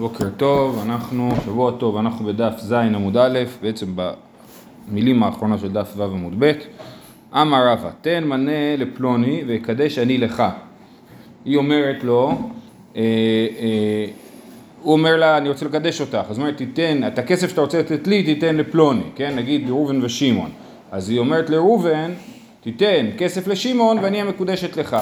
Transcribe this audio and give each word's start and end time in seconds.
בוקר 0.00 0.28
טוב, 0.36 0.82
אנחנו, 0.84 1.30
שבוע 1.44 1.72
טוב, 1.78 1.96
אנחנו 1.96 2.26
בדף 2.26 2.58
ז 2.58 2.72
עמוד 2.72 3.16
א', 3.16 3.38
בעצם 3.62 3.86
במילים 3.94 5.22
האחרונות 5.22 5.60
של 5.60 5.72
דף 5.72 5.92
ו' 5.96 6.02
עמוד 6.02 6.34
ב'. 6.38 6.52
אמר 7.34 7.68
רבא, 7.68 7.90
תן 8.00 8.24
מנה 8.24 8.76
לפלוני 8.76 9.42
ויקדש 9.46 9.98
אני 9.98 10.18
לך. 10.18 10.42
היא 11.44 11.56
אומרת 11.56 12.04
לו, 12.04 12.32
אה, 12.96 13.02
אה, 13.60 14.06
הוא 14.82 14.92
אומר 14.92 15.16
לה, 15.16 15.38
אני 15.38 15.48
רוצה 15.48 15.64
לקדש 15.64 16.00
אותך, 16.00 16.26
אז 16.30 16.38
היא 16.38 16.42
אומרת, 16.42 16.56
תיתן, 16.56 17.00
את 17.06 17.18
הכסף 17.18 17.50
שאתה 17.50 17.60
רוצה 17.60 17.78
לתת 17.78 18.06
לי, 18.06 18.22
תיתן 18.22 18.56
לפלוני, 18.56 19.04
כן, 19.14 19.36
נגיד 19.36 19.70
ראובן 19.70 20.02
ושמעון. 20.02 20.50
אז 20.90 21.10
היא 21.10 21.18
אומרת 21.18 21.50
לראובן, 21.50 22.10
תיתן 22.60 23.06
כסף 23.18 23.46
לשמעון 23.46 23.98
ואני 23.98 24.20
המקודשת 24.20 24.76
לך. 24.76 24.96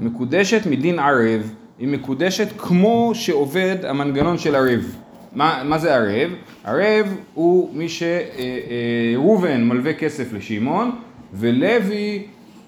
מקודשת 0.00 0.66
מדין 0.66 0.98
ערב. 0.98 1.52
היא 1.78 1.88
מקודשת 1.88 2.48
כמו 2.58 3.10
שעובד 3.14 3.76
המנגנון 3.84 4.38
של 4.38 4.54
ערב. 4.54 4.96
מה, 5.32 5.62
מה 5.64 5.78
זה 5.78 5.94
ערב? 5.94 6.30
ערב 6.64 7.16
הוא 7.34 7.70
מי 7.74 7.86
שראובן 7.88 9.50
אה, 9.50 9.56
מלווה 9.58 9.94
כסף 9.94 10.32
לשמעון 10.32 10.90
ולוי 11.32 12.22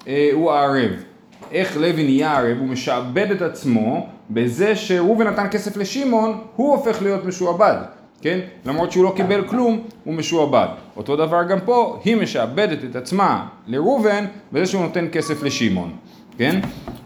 אה, 0.08 0.30
הוא 0.32 0.52
הערב. 0.52 0.90
איך 1.52 1.76
לוי 1.76 2.04
נהיה 2.04 2.38
ערב? 2.38 2.58
הוא 2.58 2.68
משעבד 2.68 3.30
את 3.30 3.42
עצמו 3.42 4.06
בזה 4.30 4.76
שראובן 4.76 5.26
נתן 5.26 5.46
כסף 5.50 5.76
לשמעון, 5.76 6.38
הוא 6.56 6.76
הופך 6.76 7.02
להיות 7.02 7.24
משועבד. 7.24 7.76
כן? 8.20 8.38
למרות 8.64 8.92
שהוא 8.92 9.04
לא 9.04 9.12
קיבל 9.16 9.48
כלום, 9.48 9.82
הוא 10.04 10.14
משועבד. 10.14 10.66
אותו 10.96 11.16
דבר 11.16 11.42
גם 11.42 11.58
פה, 11.64 12.00
היא 12.04 12.16
משעבדת 12.16 12.84
את 12.84 12.96
עצמה 12.96 13.46
לראובן 13.66 14.24
בזה 14.52 14.66
שהוא 14.66 14.82
נותן 14.82 15.06
כסף 15.12 15.42
לשמעון. 15.42 15.90
כן? 16.38 16.60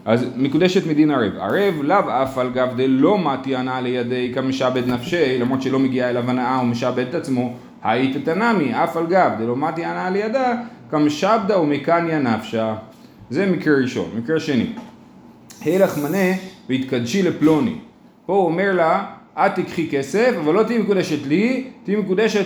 אז 0.05 0.25
מקודשת 0.35 0.87
מדין 0.87 1.11
ערב. 1.11 1.37
ערב 1.37 1.81
לאו 1.81 2.23
אף 2.23 2.37
על 2.37 2.49
גב 2.49 2.69
דלא 2.77 3.17
מתי 3.17 3.55
הנאה 3.55 3.81
לידי 3.81 4.31
כמשעבד 4.35 4.87
נפשי, 4.87 5.37
למרות 5.39 5.61
שלא 5.61 5.79
מגיעה 5.79 6.09
אליו 6.09 6.29
הנאה 6.29 6.55
הוא 6.55 6.67
משעבד 6.67 7.07
את 7.09 7.15
עצמו, 7.15 7.53
היית 7.83 8.25
תנמי 8.25 8.83
אף 8.83 8.97
על 8.97 9.05
גב 9.07 9.31
דלא 9.39 9.55
מתי 9.55 9.85
הנאה 9.85 10.09
לידה 10.09 10.53
כמשעבדה 10.91 11.59
ומקניה 11.59 12.19
נפשה. 12.19 12.75
זה 13.29 13.45
מקרה 13.45 13.75
ראשון. 13.81 14.09
מקרה 14.17 14.39
שני. 14.39 14.65
הלך 15.65 15.97
מנה 15.97 16.33
והתקדשי 16.69 17.23
לפלוני. 17.23 17.75
פה 18.25 18.33
הוא 18.33 18.45
אומר 18.45 18.71
לה, 18.75 19.05
את 19.37 19.55
תיקחי 19.55 19.89
כסף, 19.91 20.33
אבל 20.39 20.53
לא 20.53 20.63
תהיי 20.63 20.77
מקודשת 20.77 21.27
לי, 21.27 21.67
תהיי 21.83 21.95
מקודשת 21.95 22.45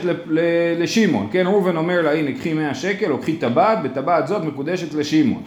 לשמעון. 0.77 1.27
כן, 1.31 1.43
ראובן 1.47 1.77
אומר 1.77 2.01
לה, 2.01 2.13
הנה, 2.13 2.31
קחי 2.31 2.53
100 2.53 2.75
שקל, 2.75 3.11
או 3.11 3.17
קחי 3.17 3.35
טבעת, 3.35 3.83
בטבעת 3.83 4.27
זאת 4.27 4.43
מקודשת 4.43 4.93
לשמעון. 4.93 5.43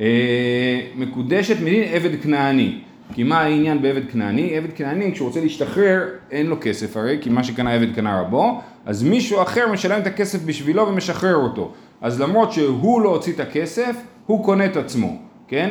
אה, 0.00 0.80
מקודשת 0.96 1.56
מדין 1.60 1.82
עבד 1.82 2.22
כנעני. 2.22 2.78
כי 3.12 3.22
מה 3.22 3.40
העניין 3.40 3.82
בעבד 3.82 4.10
כנעני? 4.10 4.56
עבד 4.56 4.72
כנעני 4.74 5.12
כשהוא 5.12 5.28
רוצה 5.28 5.40
להשתחרר 5.40 6.02
אין 6.30 6.46
לו 6.46 6.56
כסף 6.60 6.96
הרי, 6.96 7.18
כי 7.20 7.30
מה 7.30 7.44
שקנה 7.44 7.72
עבד 7.72 7.94
קנה 7.94 8.20
רבו, 8.20 8.60
אז 8.86 9.02
מישהו 9.02 9.42
אחר 9.42 9.72
משלם 9.72 10.00
את 10.00 10.06
הכסף 10.06 10.44
בשבילו 10.44 10.88
ומשחרר 10.88 11.36
אותו. 11.36 11.72
אז 12.00 12.20
למרות 12.20 12.52
שהוא 12.52 13.00
לא 13.00 13.08
הוציא 13.08 13.32
את 13.32 13.40
הכסף, 13.40 13.96
הוא 14.26 14.44
קונה 14.44 14.64
את 14.64 14.76
עצמו, 14.76 15.16
כן? 15.48 15.70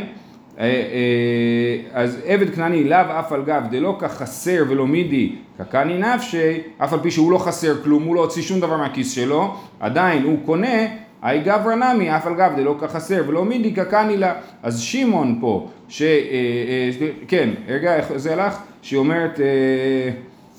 אה, 0.60 0.66
אה, 0.66 2.02
אז 2.02 2.20
עבד 2.26 2.56
כנעני 2.56 2.84
לאו 2.84 2.98
אף 3.20 3.32
על 3.32 3.44
גב 3.44 3.64
דלא 3.72 3.98
כחסר 4.00 4.64
ולא 4.70 4.88
מידי 4.88 5.36
כקני 5.58 5.98
נפשי, 5.98 6.58
אף 6.78 6.94
על 6.94 7.00
פי 7.00 7.12
שהוא 7.12 7.32
לא 7.32 7.38
חסר 7.38 7.84
כלום, 7.84 8.04
הוא 8.04 8.16
לא 8.16 8.22
הוציא 8.22 8.42
שום 8.42 8.60
דבר 8.60 8.78
מהכיס 8.78 9.12
שלו, 9.12 9.56
עדיין 9.80 10.24
הוא 10.24 10.38
קונה 10.46 10.78
היי 11.24 11.40
גברא 11.40 11.76
נמי, 11.76 12.16
אף 12.16 12.28
על 12.28 12.36
גב 12.36 12.52
דלא 12.56 12.76
כחסר 12.82 13.24
ולא 13.28 13.46
מידי 13.46 13.72
קקני 13.72 14.18
לה. 14.18 14.34
אז 14.64 14.80
שמעון 14.80 15.38
פה, 15.42 15.70
ש... 15.90 16.02
אה, 16.02 16.08
אה, 16.08 17.10
כן, 17.28 17.50
רגע, 17.68 17.96
איך 17.96 18.18
זה 18.18 18.34
הלך? 18.34 18.58
שהיא 18.82 19.00
אומרת, 19.00 19.40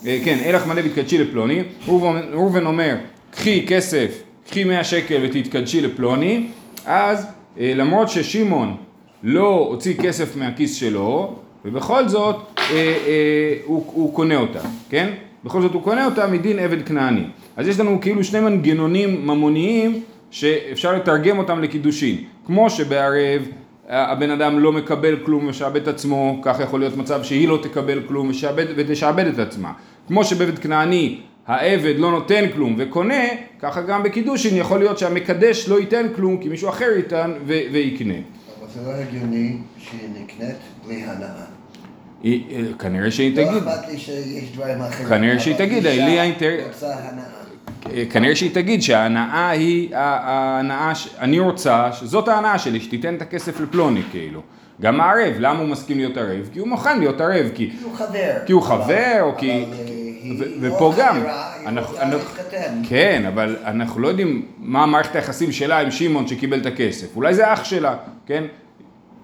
אה, 0.06 0.18
כן, 0.24 0.38
אלך 0.46 0.66
מלא 0.66 0.80
ותקדשי 0.84 1.18
לפלוני. 1.18 1.62
ראובן 2.32 2.66
אומר, 2.66 2.96
קחי 3.30 3.66
כסף, 3.66 4.22
קחי 4.50 4.64
100 4.64 4.84
שקל 4.84 5.20
ותתקדשי 5.24 5.80
לפלוני. 5.80 6.46
אז 6.86 7.26
למרות 7.56 8.08
ששמעון 8.08 8.76
לא 9.22 9.66
הוציא 9.70 9.94
כסף 9.96 10.36
מהכיס 10.36 10.74
שלו, 10.74 11.36
ובכל 11.64 12.08
זאת 12.08 12.36
הוא, 13.64 13.84
הוא 13.86 14.14
קונה 14.14 14.36
אותה, 14.36 14.60
כן? 14.90 15.10
בכל 15.44 15.62
זאת 15.62 15.72
הוא 15.72 15.82
קונה 15.82 16.06
אותה 16.06 16.26
מדין 16.26 16.58
עבד 16.58 16.86
כנעני. 16.86 17.24
אז 17.56 17.68
יש 17.68 17.80
לנו 17.80 17.98
כאילו 18.00 18.24
שני 18.24 18.40
מנגנונים 18.40 19.26
ממוניים 19.26 20.02
שאפשר 20.34 20.92
לתרגם 20.92 21.38
אותם 21.38 21.62
לקידושין. 21.62 22.16
כמו 22.46 22.70
שבערב 22.70 23.42
הבן 23.88 24.30
אדם 24.30 24.58
לא 24.58 24.72
מקבל 24.72 25.16
כלום 25.24 25.44
ומשעבד 25.44 25.82
את 25.82 25.88
עצמו, 25.88 26.40
כך 26.42 26.60
יכול 26.60 26.80
להיות 26.80 26.96
מצב 26.96 27.22
שהיא 27.22 27.48
לא 27.48 27.58
תקבל 27.62 28.02
כלום 28.08 28.28
ושעבד, 28.30 28.66
ותשעבד 28.76 29.26
את 29.26 29.38
עצמה. 29.38 29.72
כמו 30.08 30.24
שבעבד 30.24 30.58
כנעני 30.58 31.20
העבד 31.46 31.94
לא 31.96 32.10
נותן 32.10 32.44
כלום 32.54 32.76
וקונה, 32.78 33.24
ככה 33.60 33.82
גם 33.82 34.02
בקידושין 34.02 34.56
יכול 34.56 34.78
להיות 34.78 34.98
שהמקדש 34.98 35.68
לא 35.68 35.80
ייתן 35.80 36.06
כלום 36.16 36.36
כי 36.36 36.48
מישהו 36.48 36.68
אחר 36.68 36.90
ייתן 36.96 37.32
ו- 37.46 37.60
ויקנה. 37.72 38.14
אבל 38.14 38.68
זה 38.74 38.80
לא 38.88 38.92
הגיוני 38.92 39.56
שהיא 39.78 40.08
נקנית 40.22 40.56
בלי 40.86 41.02
הנאה. 41.02 41.28
היא, 42.22 42.74
כנראה 42.78 43.10
שהיא 43.10 43.32
תגיד. 43.32 43.46
לא 43.46 43.58
אכפת 43.58 43.88
לי 43.88 43.98
שיש 43.98 44.52
דברים 44.54 44.80
אחרים. 44.80 45.08
כנראה 45.08 45.38
שהיא 45.38 45.56
תגיד, 45.56 45.82
לי 45.82 46.20
האינטרס... 46.20 46.84
כנראה 48.10 48.36
שהיא 48.36 48.50
תגיד 48.54 48.82
שההנאה 48.82 49.48
היא 49.50 49.88
ההנאה, 49.96 50.92
אני 51.18 51.38
רוצה, 51.38 51.92
שזאת 51.92 52.28
ההנאה 52.28 52.58
שלי, 52.58 52.80
שתיתן 52.80 53.14
את 53.14 53.22
הכסף 53.22 53.60
לפלוני 53.60 54.02
כאילו. 54.10 54.40
גם 54.80 55.00
הערב, 55.00 55.34
למה 55.38 55.58
הוא 55.58 55.68
מסכים 55.68 55.96
להיות 55.96 56.16
ערב? 56.16 56.48
כי 56.52 56.58
הוא 56.58 56.68
מוכן 56.68 56.98
להיות 56.98 57.20
ערב, 57.20 57.46
כי... 57.54 57.70
כי 57.78 57.84
הוא 57.84 57.94
חבר. 57.94 58.32
כי 58.46 58.52
הוא 58.52 58.62
חבר, 58.62 59.18
או 59.20 59.32
כי... 59.38 59.50
אה, 59.50 59.64
היא 60.22 60.42
ופה 60.60 60.90
לא 60.90 60.94
גם. 60.98 61.22
כן, 62.88 63.24
אבל 63.28 63.56
אנחנו 63.64 64.00
לא 64.00 64.08
יודעים 64.08 64.46
מה 64.58 64.86
מערכת 64.86 65.16
היחסים 65.16 65.52
שלה 65.52 65.78
עם 65.78 65.90
שמעון 65.90 66.26
שקיבל 66.26 66.60
את 66.60 66.66
הכסף. 66.66 67.16
אולי 67.16 67.34
זה 67.34 67.52
אח 67.52 67.64
שלה, 67.64 67.96
כן? 68.26 68.44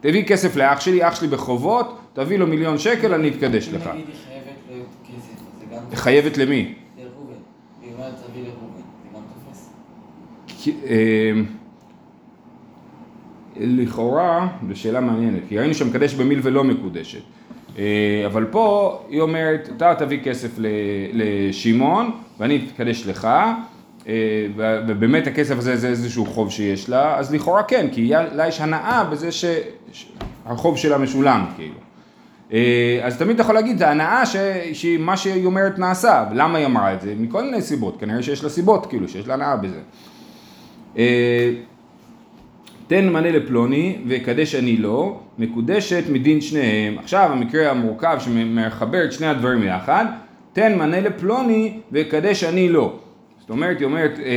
תביא 0.00 0.24
כסף 0.24 0.56
לאח 0.56 0.80
שלי, 0.80 1.08
אח 1.08 1.14
שלי 1.16 1.28
בחובות, 1.28 1.98
תביא 2.12 2.38
לו 2.38 2.46
מיליון 2.46 2.78
שקל, 2.78 3.14
אני 3.14 3.28
אתקדש 3.28 3.68
לך. 3.68 3.86
אם 3.86 3.92
נגיד 3.92 4.06
היא 4.08 4.14
חייבת 4.26 4.46
לו 4.70 4.84
כסף, 5.04 5.32
אז 5.32 5.60
זה 5.60 5.76
גם 5.76 5.96
חייבת 5.96 6.38
למי? 6.38 6.74
לראובן. 6.98 7.32
היא 7.82 7.92
אומרת 7.94 8.12
תביא 8.30 8.42
לראובן, 8.42 8.80
זה 9.02 9.08
גם 9.14 9.20
תופס. 9.46 9.68
כי- 10.46 10.49
אה, 10.49 10.49
לכאורה, 13.56 14.48
זו 14.68 14.80
שאלה 14.80 15.00
מעניינת, 15.00 15.42
כי 15.48 15.58
ראינו 15.58 15.74
שמקדש 15.74 16.14
במיל 16.14 16.40
ולא 16.42 16.64
מקודשת. 16.64 17.22
אה, 17.78 18.22
אבל 18.26 18.44
פה 18.44 18.98
היא 19.08 19.20
אומרת, 19.20 19.68
אתה 19.76 19.94
תביא 19.98 20.20
כסף 20.22 20.50
לשמעון 21.12 22.10
ואני 22.38 22.66
אתקדש 22.66 23.06
לך, 23.06 23.28
אה, 24.08 24.46
ובאמת 24.88 25.26
הכסף 25.26 25.58
הזה 25.58 25.76
זה 25.76 25.88
איזשהו 25.88 26.26
חוב 26.26 26.50
שיש 26.50 26.88
לה, 26.88 27.18
אז 27.18 27.34
לכאורה 27.34 27.62
כן, 27.62 27.86
כי 27.92 28.12
לה 28.32 28.48
יש 28.48 28.60
הנאה 28.60 29.04
בזה 29.04 29.28
שהחוב 29.32 30.76
שלה 30.76 30.98
משולם, 30.98 31.46
כאילו. 31.56 31.74
אה, 32.52 33.00
אז 33.02 33.18
תמיד 33.18 33.34
אתה 33.34 33.42
יכול 33.42 33.54
להגיד, 33.54 33.78
זה 33.78 33.90
הנאה 33.90 34.22
שמה 34.72 35.16
שהיא 35.16 35.46
אומרת 35.46 35.78
נעשה, 35.78 36.24
למה 36.34 36.58
היא 36.58 36.66
אמרה 36.66 36.94
את 36.94 37.00
זה? 37.00 37.14
מכל 37.18 37.44
מיני 37.44 37.62
סיבות, 37.62 38.00
כנראה 38.00 38.22
שיש 38.22 38.44
לה 38.44 38.50
סיבות, 38.50 38.86
כאילו, 38.86 39.08
שיש 39.08 39.26
לה 39.26 39.34
הנאה 39.34 39.56
בזה. 39.56 39.80
אה, 40.98 41.50
תן 42.86 43.08
מנה 43.08 43.30
לפלוני 43.30 43.96
ויקדש 44.06 44.54
אני 44.54 44.76
לו, 44.76 45.20
מקודשת 45.38 46.04
מדין 46.12 46.40
שניהם. 46.40 46.98
עכשיו 46.98 47.28
המקרה 47.32 47.70
המורכב 47.70 48.16
שמחבר 48.20 49.04
את 49.04 49.12
שני 49.12 49.26
הדברים 49.26 49.62
יחד, 49.62 50.04
תן 50.52 50.78
מנה 50.78 51.00
לפלוני 51.00 51.78
ויקדש 51.92 52.44
אני 52.44 52.68
לו. 52.68 52.98
זאת 53.40 53.50
אומרת, 53.50 53.78
היא 53.78 53.84
אומרת 53.86 54.18
אה, 54.18 54.24
אה, 54.24 54.30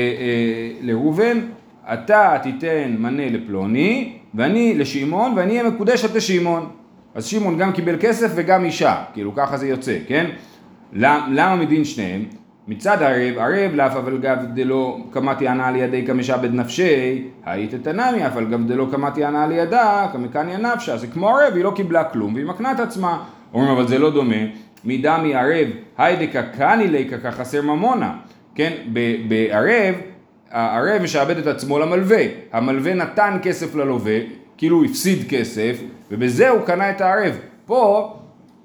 לראובן, 0.82 1.40
אתה 1.94 2.38
תיתן 2.44 2.96
מנה 3.00 3.30
לפלוני, 3.30 4.14
ואני 4.36 4.74
לשמעון, 4.78 5.34
ואני 5.36 5.60
אהיה 5.60 5.70
מקודשת 5.70 6.16
לשמעון. 6.16 6.70
אז 7.16 7.26
שמעון 7.26 7.58
גם 7.58 7.72
קיבל 7.72 7.96
כסף 8.00 8.32
וגם 8.36 8.66
אישה, 8.66 9.04
כאילו 9.14 9.36
ככה 9.36 9.58
זה 9.58 9.68
יוצא, 9.68 9.98
כן? 10.08 10.30
למ- 10.94 11.28
למה 11.32 11.56
מדין 11.56 11.84
שניהם? 11.84 12.26
מצד 12.68 13.02
ערב, 13.02 13.38
ערב 13.38 13.76
לאף 13.76 13.96
אבל 13.96 14.18
גב 14.18 14.38
דלא 14.54 14.98
קמתי 15.12 15.48
הנאה 15.48 15.72
לידי 15.72 16.08
כמשעבד 16.08 16.54
נפשי, 16.54 17.24
היית 17.46 17.76
תנמי 17.76 18.28
אף 18.28 18.38
על 18.38 18.46
גב 18.46 18.68
דלא 18.68 18.88
קמתי 18.92 19.26
הנאה 19.26 19.48
לידה 19.48 20.08
כמקניה 20.12 20.58
נפשה, 20.58 20.98
זה 20.98 21.08
כמו 21.08 21.30
ערב, 21.30 21.54
היא 21.56 21.64
לא 21.64 21.72
קיבלה 21.76 22.04
כלום 22.04 22.34
והיא 22.34 22.46
מקנה 22.46 22.72
את 22.72 22.80
עצמה. 22.80 23.24
אומרים 23.54 23.72
אבל 23.72 23.88
זה 23.88 24.00
לא 24.00 24.12
דומה, 24.12 24.36
מדמי 24.86 25.36
ערב, 25.36 25.68
היידקה 25.98 26.44
קני 26.44 26.88
ליקה 26.88 27.18
כחסר 27.18 27.62
ממונה, 27.62 28.16
כן? 28.56 28.74
בערב, 29.28 29.96
הערב 30.52 31.02
משעבד 31.02 31.38
את 31.38 31.48
עצמו 31.48 31.80
למלווה, 31.80 32.24
המלווה 32.52 32.94
נתן 32.94 33.38
כסף 33.42 33.76
ללווה, 33.76 34.20
כאילו 34.58 34.78
הוא 34.78 34.86
הפסיד 34.86 35.30
כסף, 35.30 35.82
ובזה 36.12 36.50
הוא 36.50 36.62
קנה 36.62 36.90
את 36.90 37.02
הערב. 37.02 37.38
פה 37.66 38.14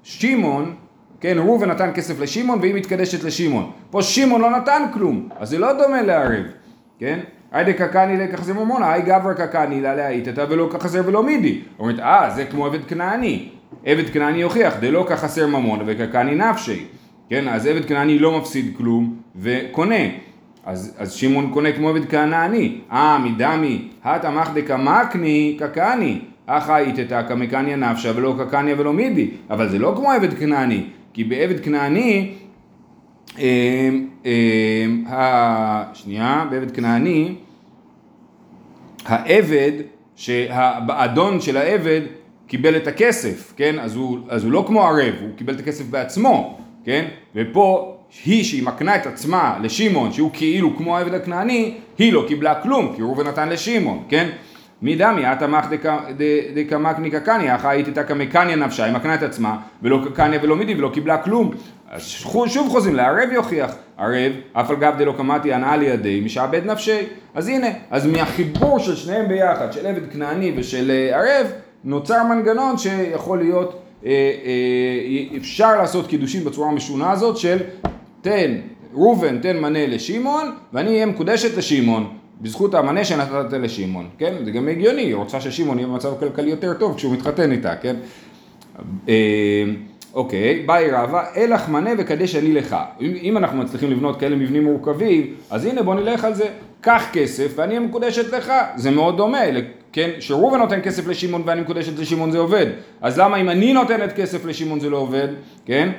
שמעון 0.03 0.75
כן, 1.21 1.37
ראובן 1.37 1.69
נתן 1.69 1.91
כסף 1.93 2.19
לשמעון 2.19 2.59
והיא 2.59 2.75
מתקדשת 2.75 3.23
לשמעון. 3.23 3.71
פה 3.91 4.01
שמעון 4.01 4.41
לא 4.41 4.49
נתן 4.49 4.83
כלום, 4.93 5.29
אז 5.39 5.49
זה 5.49 5.59
לא 5.59 5.73
דומה 5.73 6.01
לערב, 6.01 6.45
כן? 6.99 7.19
היידה 7.51 7.73
קקני 7.73 8.17
לכחזר 8.17 8.53
ממונה, 8.53 8.93
היי 8.93 9.01
גברא 9.01 9.33
קקני 9.33 9.81
לה 9.81 9.95
להיטתא 9.95 10.45
ולא 10.49 10.69
כחזר 10.73 11.01
ולא 11.05 11.23
מידי. 11.23 11.61
אומרת, 11.79 11.99
אה, 11.99 12.29
זה 12.35 12.45
כמו 12.45 12.65
עבד 12.65 12.85
כנעני. 12.87 13.49
עבד 13.85 14.09
כנעני 14.09 14.37
יוכיח, 14.37 14.73
דלא 14.79 15.05
כחסר 15.09 15.47
ממון 15.47 15.79
וקקני 15.85 16.35
נפשי. 16.35 16.85
כן, 17.29 17.47
אז 17.47 17.65
עבד 17.65 17.85
כנעני 17.85 18.19
לא 18.19 18.39
מפסיד 18.39 18.73
כלום 18.77 19.15
וקונה. 19.35 20.03
אז, 20.65 20.95
אז 20.97 21.11
שמעון 21.11 21.49
קונה 21.53 21.71
כמו 21.71 21.89
עבד 21.89 22.05
כנעני. 22.05 22.77
אה, 22.91 23.17
מדמי, 23.19 23.87
הטה 24.03 24.31
מחדקה 24.31 24.77
מקני 24.77 25.57
קקני. 25.59 26.21
אחא 26.45 26.77
איתתא 26.77 27.21
קמקניה 27.21 27.75
נפשא 27.75 28.11
ולא 28.15 28.35
קקניה 28.39 28.75
ולא 28.77 28.93
מידי. 28.93 29.29
אבל 29.49 29.69
זה 29.69 29.79
לא 29.79 29.93
כמו 29.95 30.11
עבד 30.11 30.33
כנעני, 30.33 30.85
כי 31.13 31.23
בעבד 31.23 31.59
כנעני, 31.63 32.31
אה, 33.39 33.89
ה- 35.07 35.83
שנייה, 35.93 36.45
בעבד 36.51 36.71
כנעני, 36.71 37.35
העבד, 39.05 39.71
שהאדון 40.15 41.41
של 41.41 41.57
העבד 41.57 42.01
קיבל 42.47 42.75
את 42.77 42.87
הכסף, 42.87 43.53
כן? 43.57 43.79
אז 43.79 43.95
הוא, 43.95 44.17
אז 44.29 44.43
הוא 44.43 44.51
לא 44.51 44.63
כמו 44.67 44.83
ערב, 44.87 45.13
הוא 45.21 45.29
קיבל 45.35 45.53
את 45.53 45.59
הכסף 45.59 45.85
בעצמו, 45.89 46.57
כן? 46.85 47.05
ופה 47.35 47.95
היא 48.25 48.43
שהיא 48.43 48.63
מקנה 48.63 48.95
את 48.95 49.07
עצמה 49.07 49.57
לשמעון, 49.63 50.11
שהוא 50.11 50.29
כאילו 50.33 50.77
כמו 50.77 50.97
העבד 50.97 51.13
הכנעני, 51.13 51.73
היא 51.97 52.13
לא 52.13 52.25
קיבלה 52.27 52.61
כלום, 52.61 52.93
כי 52.95 53.01
ראובן 53.01 53.27
נתן 53.27 53.49
לשמעון, 53.49 54.03
כן? 54.09 54.29
מי 54.81 54.95
דמי, 54.95 55.31
את 55.31 55.43
אמך 55.43 55.65
דקמקני 56.55 57.11
קקניה, 57.11 57.55
אחא 57.55 57.67
היית 57.67 57.87
איתה 57.87 58.03
כמקניה 58.03 58.55
נפשה, 58.55 58.85
היא 58.85 58.93
מקנה 58.93 59.15
את 59.15 59.23
עצמה, 59.23 59.57
ולא 59.83 59.99
קקניה 60.05 60.39
ולא 60.43 60.55
מידי, 60.55 60.75
ולא 60.75 60.89
קיבלה 60.93 61.17
כלום. 61.17 61.51
שוב 62.47 62.69
חוזרים, 62.69 62.95
לערב 62.95 63.29
יוכיח, 63.31 63.71
ערב, 63.97 64.31
אף 64.53 64.69
על 64.69 64.75
גב 64.75 64.93
דלא 64.97 65.13
קמתי 65.17 65.53
הנאה 65.53 65.77
לידי, 65.77 66.21
משעבד 66.25 66.65
נפשי. 66.65 66.99
אז 67.33 67.47
הנה, 67.47 67.67
אז 67.91 68.05
מהחיבור 68.05 68.79
של 68.79 68.95
שניהם 68.95 69.27
ביחד, 69.27 69.73
של 69.73 69.87
עבד 69.87 70.11
כנעני 70.13 70.53
ושל 70.57 70.91
אה, 70.91 71.19
ערב, 71.19 71.47
נוצר 71.83 72.23
מנגנון 72.23 72.77
שיכול 72.77 73.37
להיות, 73.37 73.81
אה, 74.05 74.11
אה, 74.11 75.37
אפשר 75.37 75.77
לעשות 75.77 76.07
קידושים 76.07 76.43
בצורה 76.43 76.69
המשונה 76.69 77.11
הזאת 77.11 77.37
של 77.37 77.57
תן, 78.21 78.55
ראובן 78.93 79.39
תן 79.39 79.57
מנה 79.57 79.87
לשמעון, 79.87 80.51
ואני 80.73 80.89
אהיה 80.89 81.05
מקודשת 81.05 81.57
לשמעון. 81.57 82.18
בזכות 82.41 82.73
המנה 82.73 83.05
שנתת 83.05 83.53
לשמעון, 83.53 84.09
כן? 84.17 84.33
זה 84.45 84.51
גם 84.51 84.67
הגיוני, 84.67 85.01
היא 85.01 85.15
רוצה 85.15 85.41
ששמעון 85.41 85.79
יהיה 85.79 85.87
במצב 85.87 86.19
כלכלי 86.19 86.49
יותר 86.49 86.73
טוב 86.73 86.95
כשהוא 86.95 87.13
מתחתן 87.13 87.51
איתה, 87.51 87.75
כן? 87.75 87.95
אה, 89.09 89.63
אוקיי, 90.13 90.63
באי 90.65 90.91
רבא, 90.91 91.23
אלך 91.37 91.69
מנה 91.69 91.89
וקדש 91.97 92.35
אני 92.35 92.53
לך. 92.53 92.75
אם, 93.01 93.37
אנחנו 93.37 93.57
מצליחים 93.57 93.91
לבנות 93.91 94.19
כאלה 94.19 94.35
מבנים 94.35 94.63
מורכבים, 94.63 95.33
אז 95.49 95.65
הנה 95.65 95.83
בוא 95.83 95.95
נלך 95.95 96.23
על 96.23 96.33
זה. 96.33 96.45
קח 96.81 97.03
כסף 97.13 97.53
ואני 97.55 97.77
אהיה 97.77 97.87
מקודשת 97.87 98.33
לך. 98.33 98.53
זה 98.75 98.91
מאוד 98.91 99.17
דומה, 99.17 99.39
כן? 99.91 100.09
שראובן 100.19 100.57
נותן 100.57 100.81
כסף 100.81 101.07
לשמעון 101.07 101.43
ואני 101.45 101.61
מקודשת 101.61 101.99
לשמעון 101.99 102.31
זה 102.31 102.37
עובד. 102.37 102.65
אז 103.01 103.19
למה 103.19 103.37
אם 103.37 103.49
אני 103.49 103.73
נותנת 103.73 104.13
כסף 104.13 104.45
לשמעון 104.45 104.79
זה 104.79 104.89
לא 104.89 104.97
עובד, 104.97 105.27
כן? 105.65 105.89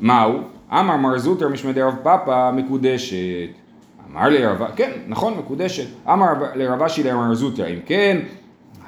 מהו? 0.00 0.32
אמר 0.72 0.96
מר 0.96 1.18
זוטר 1.18 1.48
משמדי 1.48 1.82
רב 1.82 1.94
פאפא 2.02 2.50
מקודשת. 2.50 3.63
אמר 4.12 4.28
לרבה, 4.28 4.66
כן, 4.76 4.90
נכון, 5.08 5.34
מקודשת. 5.38 5.86
אמר 6.08 6.26
לרב 6.54 6.82
אשי 6.82 7.02
למר 7.02 7.34
זוטר, 7.34 7.68
אם 7.68 7.78
כן, 7.86 8.18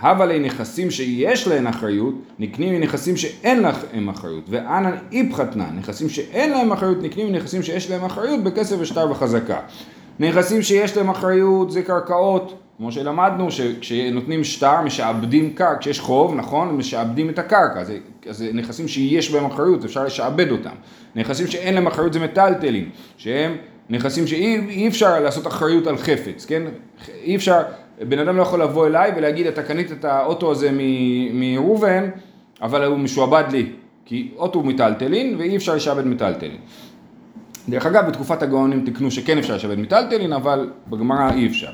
הבה 0.01 0.27
לי 0.27 0.39
נכסים 0.39 0.91
שיש 0.91 1.49
להן 1.49 1.67
אחריות, 1.67 2.15
נקנים 2.39 2.75
מנכסים 2.75 3.17
שאין 3.17 3.63
להם 3.63 4.09
אחריות. 4.09 4.45
ואנא 4.49 4.91
איפחתנא, 5.13 5.65
נכסים 5.79 6.09
שאין 6.09 6.51
להם 6.51 6.73
אחריות, 6.73 7.03
נקנים 7.03 7.33
מנכסים 7.33 7.63
שיש 7.63 7.91
להם 7.91 8.05
אחריות 8.05 8.45
בכסף 8.45 8.77
ושטר 8.79 9.11
וחזקה. 9.11 9.59
נכסים 10.21 10.63
שיש 10.63 10.97
להם 10.97 11.11
אחריות 11.11 11.71
זה 11.71 11.83
קרקעות, 11.83 12.59
כמו 12.77 12.93
שלמדנו, 12.93 13.51
שכשנותנים 13.51 14.45
שטר 14.45 14.83
משעבדים 14.83 15.53
קרקע, 15.53 15.79
כשיש 15.79 16.01
חוב, 16.01 16.35
נכון, 16.35 16.77
משעבדים 16.77 17.31
את 17.31 17.39
הקרקע, 17.39 17.85
זה, 17.85 17.99
זה 18.31 18.51
נכסים 18.53 18.89
שיש 18.89 19.31
בהם 19.31 19.45
אחריות, 19.45 19.85
אפשר 19.85 20.05
לשעבד 20.05 20.51
אותם. 20.51 20.75
נכסים 21.17 21.47
שאין 21.47 21.75
להם 21.75 21.87
אחריות 21.87 22.13
זה 22.13 22.21
מטלטלים, 22.21 22.91
שהם 23.17 23.57
נכסים 23.91 24.27
שאי 24.27 24.61
אי 24.69 24.89
אפשר 24.89 25.21
לעשות 25.21 25.47
אחריות 25.47 25.87
על 25.87 25.97
חפץ, 25.97 26.45
כן? 26.45 26.63
אי 27.23 27.37
אפשר, 27.37 27.63
בן 28.09 28.19
אדם 28.19 28.37
לא 28.37 28.43
יכול 28.43 28.63
לבוא 28.63 28.87
אליי 28.87 29.13
ולהגיד, 29.17 29.47
אתה 29.47 29.63
קנית 29.63 29.93
את 29.93 30.05
האוטו 30.05 30.51
הזה 30.51 30.71
מראובן, 31.33 32.09
אבל 32.63 32.85
הוא 32.85 32.99
משועבד 32.99 33.45
לי, 33.51 33.67
כי 34.05 34.31
אוטו 34.37 34.59
הוא 34.59 34.67
מטלטלין 34.67 35.37
ואי 35.39 35.57
אפשר 35.57 35.75
לשעבד 35.75 36.07
מטלטלין. 36.07 36.57
דרך 37.69 37.87
אגב, 37.87 38.07
בתקופת 38.07 38.43
הגאונים 38.43 38.85
תיקנו 38.85 39.11
שכן 39.11 39.39
אפשר 39.39 39.57
לשעבד 39.57 39.79
מטלטלין, 39.79 40.33
אבל 40.33 40.71
בגמרא 40.89 41.33
אי 41.33 41.47
אפשר. 41.47 41.71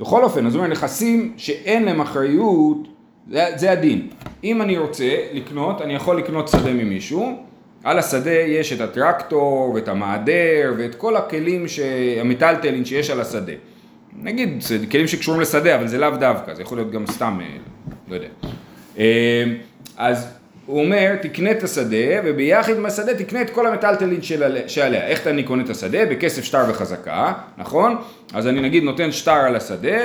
בכל 0.00 0.24
אופן, 0.24 0.46
אז 0.46 0.54
הוא 0.54 0.60
אומר, 0.62 0.72
נכסים 0.72 1.32
שאין 1.36 1.84
להם 1.84 2.00
אחריות, 2.00 2.88
זה, 3.30 3.46
זה 3.56 3.72
הדין. 3.72 4.08
אם 4.44 4.62
אני 4.62 4.78
רוצה 4.78 5.16
לקנות, 5.32 5.82
אני 5.82 5.94
יכול 5.94 6.18
לקנות 6.18 6.48
שדה 6.48 6.72
ממישהו, 6.72 7.36
על 7.84 7.98
השדה 7.98 8.30
יש 8.30 8.72
את 8.72 8.80
הטרקטור 8.80 9.72
ואת 9.74 9.88
המעדר 9.88 10.74
ואת 10.78 10.94
כל 10.94 11.16
הכלים 11.16 11.66
המטלטלין 12.20 12.84
שיש 12.84 13.10
על 13.10 13.20
השדה. 13.20 13.52
נגיד, 14.22 14.60
זה 14.60 14.78
כלים 14.90 15.06
שקשורים 15.06 15.40
לשדה, 15.40 15.74
אבל 15.74 15.88
זה 15.88 15.98
לאו 15.98 16.10
דווקא, 16.10 16.54
זה 16.54 16.62
יכול 16.62 16.78
להיות 16.78 16.90
גם 16.90 17.06
סתם, 17.06 17.40
לא 18.08 18.14
יודע. 18.14 18.28
אז 19.96 20.28
הוא 20.66 20.84
אומר, 20.84 21.16
תקנה 21.22 21.50
את 21.50 21.62
השדה, 21.62 22.20
וביחד 22.24 22.76
עם 22.76 22.86
השדה 22.86 23.14
תקנה 23.14 23.42
את 23.42 23.50
כל 23.50 23.66
המטלטלין 23.66 24.22
שעליה. 24.66 25.06
איך 25.06 25.26
אני 25.26 25.42
קונה 25.42 25.62
את 25.62 25.70
השדה? 25.70 26.06
בכסף 26.06 26.44
שטר 26.44 26.64
וחזקה, 26.68 27.32
נכון? 27.58 27.96
אז 28.34 28.46
אני 28.46 28.60
נגיד 28.60 28.82
נותן 28.82 29.12
שטר 29.12 29.30
על 29.30 29.56
השדה, 29.56 29.96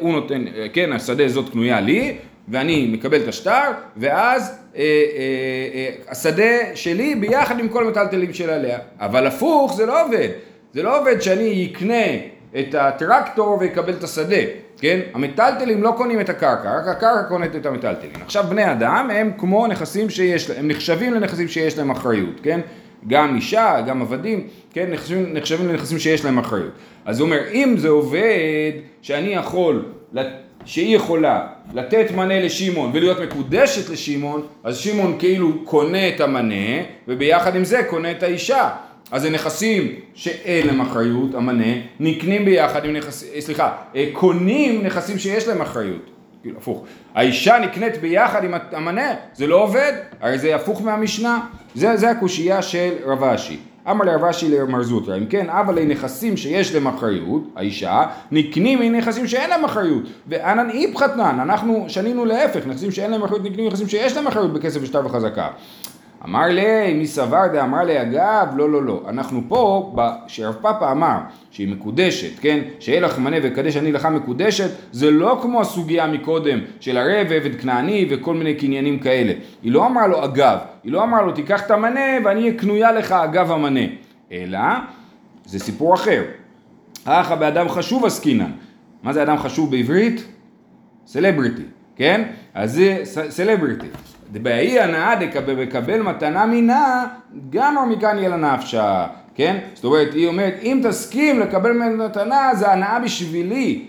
הוא 0.00 0.12
נותן, 0.12 0.44
כן, 0.72 0.92
השדה 0.92 1.24
הזאת 1.24 1.52
קנויה 1.52 1.80
לי, 1.80 2.16
ואני 2.48 2.90
מקבל 2.92 3.22
את 3.22 3.28
השטר, 3.28 3.70
ואז 3.96 4.58
אה, 4.76 4.80
אה, 4.80 4.84
אה, 5.74 5.90
השדה 6.08 6.74
שלי 6.74 7.14
ביחד 7.14 7.58
עם 7.58 7.68
כל 7.68 7.86
המטלטלים 7.86 8.32
של 8.32 8.50
עליה. 8.50 8.78
אבל 8.98 9.26
הפוך, 9.26 9.74
זה 9.76 9.86
לא 9.86 10.04
עובד. 10.04 10.28
זה 10.74 10.82
לא 10.82 11.00
עובד 11.00 11.20
שאני 11.20 11.70
אקנה 11.72 12.04
את 12.58 12.74
הטרקטור 12.74 13.58
ויקבל 13.60 13.92
את 13.92 14.04
השדה, 14.04 14.36
כן? 14.78 15.00
המטלטלים 15.14 15.82
לא 15.82 15.94
קונים 15.96 16.20
את 16.20 16.28
הקרקע, 16.28 16.78
רק 16.78 16.96
הקרקע 16.96 17.22
קונת 17.22 17.56
את 17.56 17.66
המטלטלים. 17.66 18.12
עכשיו 18.24 18.44
בני 18.48 18.72
אדם 18.72 19.08
הם 19.12 19.30
כמו 19.38 19.66
נכסים 19.66 20.10
שיש 20.10 20.50
להם, 20.50 20.58
הם 20.58 20.68
נחשבים 20.68 21.14
לנכסים 21.14 21.48
שיש 21.48 21.78
להם 21.78 21.90
אחריות, 21.90 22.40
כן? 22.42 22.60
גם 23.08 23.36
אישה, 23.36 23.80
גם 23.86 24.02
עבדים, 24.02 24.46
כן? 24.72 24.90
נחשבים, 24.90 25.34
נחשבים 25.34 25.68
לנכסים 25.68 25.98
שיש 25.98 26.24
להם 26.24 26.38
אחריות. 26.38 26.72
אז 27.04 27.20
הוא 27.20 27.26
אומר, 27.26 27.40
אם 27.52 27.74
זה 27.78 27.88
עובד 27.88 28.72
שאני 29.02 29.34
יכול, 29.34 29.84
שהיא 30.64 30.96
יכולה 30.96 31.46
לתת 31.74 32.10
מנה 32.10 32.40
לשמעון 32.40 32.90
ולהיות 32.94 33.20
מקודשת 33.20 33.90
לשמעון, 33.90 34.46
אז 34.64 34.78
שמעון 34.78 35.16
כאילו 35.18 35.64
קונה 35.64 36.08
את 36.08 36.20
המנה, 36.20 36.82
וביחד 37.08 37.56
עם 37.56 37.64
זה 37.64 37.82
קונה 37.82 38.10
את 38.10 38.22
האישה. 38.22 38.68
אז 39.10 39.22
זה 39.22 39.30
נכסים 39.30 39.94
שאין 40.14 40.66
להם 40.66 40.80
אחריות, 40.80 41.34
המנה, 41.34 41.74
נקנים 42.00 42.44
ביחד 42.44 42.84
עם 42.84 42.92
נכסים, 42.92 43.28
סליחה, 43.40 43.72
קונים 44.12 44.82
נכסים 44.82 45.18
שיש 45.18 45.48
להם 45.48 45.60
אחריות. 45.60 46.10
כאילו, 46.42 46.58
הפוך. 46.58 46.84
האישה 47.14 47.58
נקנית 47.58 47.96
ביחד 47.96 48.44
עם 48.44 48.54
המנה, 48.72 49.14
זה 49.34 49.46
לא 49.46 49.62
עובד, 49.62 49.92
הרי 50.20 50.38
זה 50.38 50.54
הפוך 50.54 50.82
מהמשנה. 50.82 51.40
זה, 51.74 51.96
זה 51.96 52.10
הקושייה 52.10 52.62
של 52.62 52.90
רב 53.04 53.24
אשי. 53.24 53.58
אמר 53.90 54.04
לרב 54.04 54.24
אשי 54.24 54.58
למר 54.58 54.82
זוטרא, 54.82 55.16
אם 55.16 55.26
כן, 55.26 55.50
אבל 55.50 55.78
לנכסים 55.78 56.36
שיש 56.36 56.74
להם 56.74 56.86
אחריות, 56.86 57.42
האישה, 57.56 58.02
נקנים 58.32 58.78
מנכסים 58.78 59.26
שאין 59.26 59.50
להם 59.50 59.64
אחריות. 59.64 60.02
ואנן 60.28 60.70
איפחתנן, 60.70 61.40
אנחנו 61.40 61.84
שנינו 61.88 62.24
להפך, 62.24 62.66
נכסים 62.66 62.90
שאין 62.90 63.10
להם 63.10 63.22
אחריות 63.22 63.44
נקנים 63.44 63.64
מנכסים 63.64 63.88
שיש 63.88 64.16
להם 64.16 64.26
אחריות 64.26 64.52
בכסף 64.52 64.80
ושטר 64.82 65.06
וחזקה. 65.06 65.48
אמר 66.24 66.46
לי, 66.46 66.92
מי 66.94 67.06
סבר 67.06 67.46
דאמר 67.52 67.84
לי 67.84 68.02
אגב, 68.02 68.48
לא, 68.56 68.70
לא, 68.70 68.82
לא. 68.82 69.02
אנחנו 69.08 69.42
פה, 69.48 69.92
שרב 70.26 70.54
פאפה 70.54 70.92
אמר 70.92 71.18
שהיא 71.50 71.68
מקודשת, 71.68 72.38
כן? 72.40 72.60
שאין 72.80 73.02
לך 73.02 73.18
מנה 73.18 73.36
וקדש 73.42 73.76
אני 73.76 73.92
לך 73.92 74.06
מקודשת, 74.06 74.70
זה 74.92 75.10
לא 75.10 75.38
כמו 75.42 75.60
הסוגיה 75.60 76.06
מקודם 76.06 76.58
של 76.80 76.96
ערב, 76.96 77.32
עבד 77.32 77.60
כנעני 77.60 78.06
וכל 78.10 78.34
מיני 78.34 78.54
קניינים 78.54 78.98
כאלה. 78.98 79.32
היא 79.62 79.72
לא 79.72 79.86
אמרה 79.86 80.06
לו 80.06 80.24
אגב, 80.24 80.58
היא 80.84 80.92
לא 80.92 81.02
אמרה 81.02 81.22
לו 81.22 81.32
תיקח 81.32 81.66
את 81.66 81.70
המנה 81.70 82.00
ואני 82.24 82.40
אהיה 82.40 82.54
קנויה 82.54 82.92
לך 82.92 83.12
אגב 83.12 83.52
המנה. 83.52 83.86
אלא, 84.32 84.58
זה 85.44 85.58
סיפור 85.58 85.94
אחר. 85.94 86.22
אחא 87.04 87.34
באדם 87.34 87.68
חשוב 87.68 88.04
עסקינן. 88.04 88.50
מה 89.02 89.12
זה 89.12 89.22
אדם 89.22 89.38
חשוב 89.38 89.70
בעברית? 89.70 90.24
סלבריטי, 91.06 91.62
כן? 91.96 92.22
אז 92.54 92.72
זה 92.72 93.00
סלבריטי. 93.30 93.86
דבעי 94.32 94.80
הנאה 94.80 95.14
דקבל 95.16 96.02
מתנה 96.02 96.46
מינה, 96.46 97.06
גם 97.50 97.90
מכאן 97.90 98.18
יהיה 98.18 98.28
לה 98.28 98.36
נפשה, 98.36 99.06
כן? 99.34 99.58
זאת 99.74 99.84
אומרת, 99.84 100.14
היא 100.14 100.28
אומרת, 100.28 100.54
אם 100.62 100.80
תסכים 100.84 101.40
לקבל 101.40 101.72
מתנה, 101.72 102.54
זה 102.54 102.72
הנאה 102.72 103.00
בשבילי. 103.00 103.86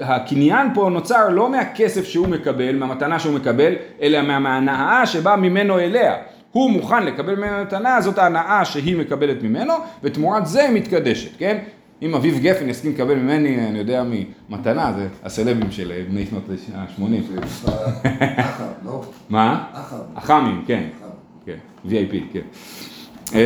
הקניין 0.00 0.68
פה 0.74 0.88
נוצר 0.92 1.28
לא 1.28 1.50
מהכסף 1.50 2.04
שהוא 2.04 2.28
מקבל, 2.28 2.76
מהמתנה 2.76 3.18
שהוא 3.18 3.34
מקבל, 3.34 3.72
אלא 4.02 4.22
מההנאה 4.22 5.06
שבאה 5.06 5.36
ממנו 5.36 5.78
אליה. 5.78 6.14
הוא 6.52 6.70
מוכן 6.70 7.02
לקבל 7.02 7.36
ממנו 7.36 7.62
מתנה, 7.62 8.00
זאת 8.00 8.18
ההנאה 8.18 8.64
שהיא 8.64 8.96
מקבלת 8.96 9.42
ממנו, 9.42 9.74
ותמורת 10.02 10.46
זה 10.46 10.62
היא 10.62 10.74
מתקדשת, 10.74 11.38
כן? 11.38 11.58
אם 12.02 12.14
אביב 12.14 12.38
גפן 12.38 12.68
יסכים 12.68 12.92
לקבל 12.92 13.14
ממני, 13.14 13.68
אני 13.68 13.78
יודע 13.78 14.02
מי, 14.02 14.24
מתנה, 14.48 14.92
זה 14.96 15.08
הסלבים 15.24 15.70
של 15.70 16.02
בני 16.10 16.26
שנות 16.26 16.42
ה-80. 16.74 17.02
אחר, 18.36 18.68
לא? 18.84 19.02
מה? 19.28 19.64
אח"מים, 20.14 20.64
כן. 20.66 20.84
כן, 21.46 21.56
VIP, 21.86 22.14
כן. 22.32 22.40
אה, 23.34 23.40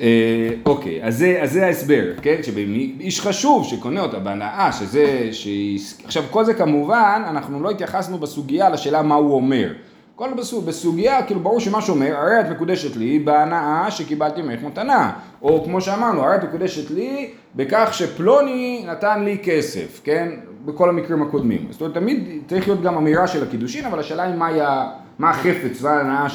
אה, 0.00 0.50
אוקיי, 0.66 1.04
אז 1.04 1.24
זה, 1.44 1.66
ההסבר, 1.66 2.04
כן? 2.22 2.40
שאיש 2.42 3.20
חשוב 3.20 3.64
שקונה 3.64 4.00
אותה 4.00 4.18
בהנאה, 4.18 4.72
שזה. 4.72 5.30
עכשיו 6.04 6.24
כל 6.30 6.44
זה 6.44 6.54
כמובן, 6.54 7.22
אנחנו 7.28 7.62
לא 7.62 7.70
התייחסנו 7.70 8.18
בסוגיה 8.18 8.68
לשאלה 8.68 9.02
מה 9.02 9.14
הוא 9.14 9.34
אומר. 9.34 9.72
כל 10.18 10.34
בסוג, 10.36 10.66
בסוגיה, 10.66 11.22
כאילו 11.22 11.40
ברור 11.40 11.60
שמה 11.60 11.82
שאומר, 11.82 12.16
הרי 12.16 12.40
את 12.40 12.46
מקודשת 12.50 12.96
לי 12.96 13.18
בהנאה 13.18 13.90
שקיבלתי 13.90 14.42
ממך 14.42 14.62
מתנה. 14.62 15.12
או 15.42 15.64
כמו 15.64 15.80
שאמרנו, 15.80 16.22
הרי 16.22 16.36
את 16.36 16.44
מקודשת 16.44 16.90
לי 16.90 17.30
בכך 17.54 17.88
שפלוני 17.92 18.84
נתן 18.86 19.24
לי 19.24 19.38
כסף, 19.42 20.00
כן? 20.04 20.28
בכל 20.64 20.88
המקרים 20.88 21.22
הקודמים. 21.22 21.66
זאת 21.70 21.80
אומרת, 21.80 21.94
תמיד 21.94 22.28
צריך 22.48 22.68
להיות 22.68 22.82
גם 22.82 22.96
אמירה 22.96 23.26
של 23.26 23.42
הקידושין, 23.42 23.84
אבל 23.84 23.98
השאלה 23.98 24.22
היא 24.22 24.34
מה, 24.34 24.46
היה, 24.46 24.90
מה 25.18 25.30
החפץ 25.30 25.82
וההנאה 25.82 26.26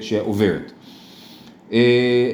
שעוברת. 0.00 0.72
אה, 1.72 2.32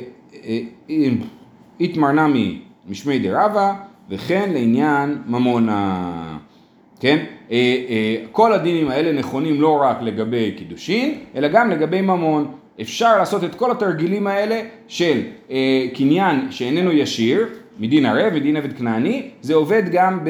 איתמר 1.80 2.12
נמי 2.12 2.62
משמי 2.88 3.18
דרבה 3.18 3.75
וכן 4.11 4.50
לעניין 4.52 5.22
ממונה, 5.26 6.31
כן? 7.02 7.25
אה, 7.50 7.56
אה, 7.88 8.16
כל 8.32 8.52
הדינים 8.52 8.88
האלה 8.88 9.12
נכונים 9.12 9.61
לא 9.61 9.80
רק 9.82 9.97
לגבי 10.02 10.52
קידושין, 10.56 11.18
אלא 11.37 11.49
גם 11.49 11.71
לגבי 11.71 12.00
ממון. 12.00 12.52
אפשר 12.80 13.18
לעשות 13.18 13.44
את 13.44 13.54
כל 13.54 13.71
התרגילים 13.71 14.26
האלה 14.26 14.61
של 14.88 15.21
אה, 15.50 15.87
קניין 15.94 16.47
שאיננו 16.50 16.92
ישיר, 16.92 17.47
מדין 17.78 18.06
ערב 18.06 18.32
ודין 18.35 18.56
עבד 18.56 18.73
כנעני, 18.73 19.30
זה 19.40 19.54
עובד 19.54 19.82
גם 19.92 20.21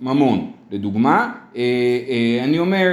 בממון. 0.00 0.50
לדוגמה, 0.70 1.32
אני 2.44 2.58
אומר, 2.58 2.92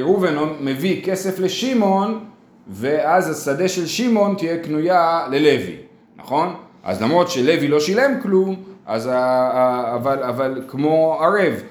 ראובן 0.00 0.34
מביא 0.60 1.02
כסף 1.04 1.38
לשמעון, 1.38 2.24
ואז 2.68 3.30
השדה 3.30 3.68
של 3.68 3.86
שמעון 3.86 4.34
תהיה 4.38 4.58
קנויה 4.58 5.26
ללוי, 5.30 5.76
נכון? 6.16 6.54
אז 6.84 7.02
למרות 7.02 7.30
שלוי 7.30 7.68
לא 7.68 7.80
שילם 7.80 8.12
כלום, 8.22 8.56
אז 8.86 9.06
אבל, 9.06 10.22
אבל 10.22 10.62
כמו 10.68 11.18
ערב, 11.20 11.62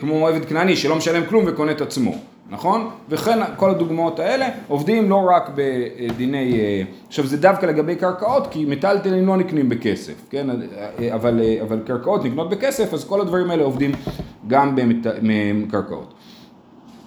כמו 0.00 0.28
עבד 0.28 0.44
כנעני 0.44 0.76
שלא 0.76 0.96
משלם 0.96 1.26
כלום 1.26 1.44
וקונה 1.46 1.72
את 1.72 1.80
עצמו, 1.80 2.14
נכון? 2.50 2.90
וכן 3.08 3.38
כל 3.56 3.70
הדוגמאות 3.70 4.18
האלה 4.18 4.48
עובדים 4.68 5.10
לא 5.10 5.30
רק 5.36 5.50
בדיני, 5.54 6.60
עכשיו 7.08 7.26
זה 7.26 7.36
דווקא 7.36 7.66
לגבי 7.66 7.96
קרקעות 7.96 8.46
כי 8.50 8.64
מטלטלים 8.64 9.26
לא 9.26 9.36
נקנים 9.36 9.68
בכסף, 9.68 10.14
כן? 10.30 10.46
אבל, 11.14 11.40
אבל 11.62 11.80
קרקעות 11.86 12.24
נקנות 12.24 12.50
בכסף 12.50 12.94
אז 12.94 13.04
כל 13.04 13.20
הדברים 13.20 13.50
האלה 13.50 13.62
עובדים 13.62 13.92
גם 14.48 14.76
בקרקעות. 14.76 16.14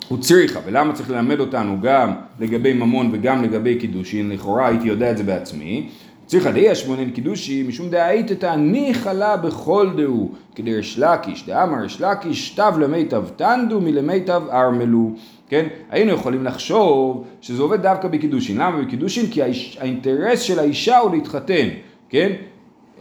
הוא 0.08 0.18
צריכה, 0.18 0.60
ולמה 0.66 0.94
צריך 0.94 1.10
ללמד 1.10 1.40
אותנו 1.40 1.78
גם 1.82 2.14
לגבי 2.40 2.74
ממון 2.74 3.10
וגם 3.14 3.44
לגבי 3.44 3.76
קידושין, 3.76 4.30
לכאורה 4.30 4.68
הייתי 4.68 4.88
יודע 4.88 5.12
את 5.12 5.18
זה 5.18 5.24
בעצמי. 5.24 5.90
צריכה 6.32 6.52
די 6.52 6.72
אשמונן 6.72 7.10
קידושי, 7.10 7.64
משום 7.64 7.90
דהאית 7.90 8.32
את 8.32 8.44
הניחא 8.44 9.10
לה 9.10 9.38
בכל 9.38 9.90
דהו, 9.98 10.32
כדרש 10.56 11.00
לקיש, 11.00 11.46
דאמר 11.46 11.86
יש 11.86 12.02
לקיש, 12.02 12.50
תב 12.50 12.74
למיטב 12.80 13.24
תנדו 13.36 13.82
מלמיטב 13.82 14.42
ארמלו. 14.52 15.12
כן? 15.50 15.68
היינו 15.90 16.12
יכולים 16.12 16.44
לחשוב 16.44 17.24
שזה 17.42 17.62
עובד 17.62 17.82
דווקא 17.82 18.08
בקידושין. 18.08 18.58
למה 18.58 18.82
בקידושין? 18.82 19.28
כי 19.32 19.42
האיש, 19.42 19.78
האינטרס 19.82 20.40
של 20.42 20.60
האישה 20.60 20.98
הוא 20.98 21.12
להתחתן, 21.12 21.68
כן? 22.10 22.32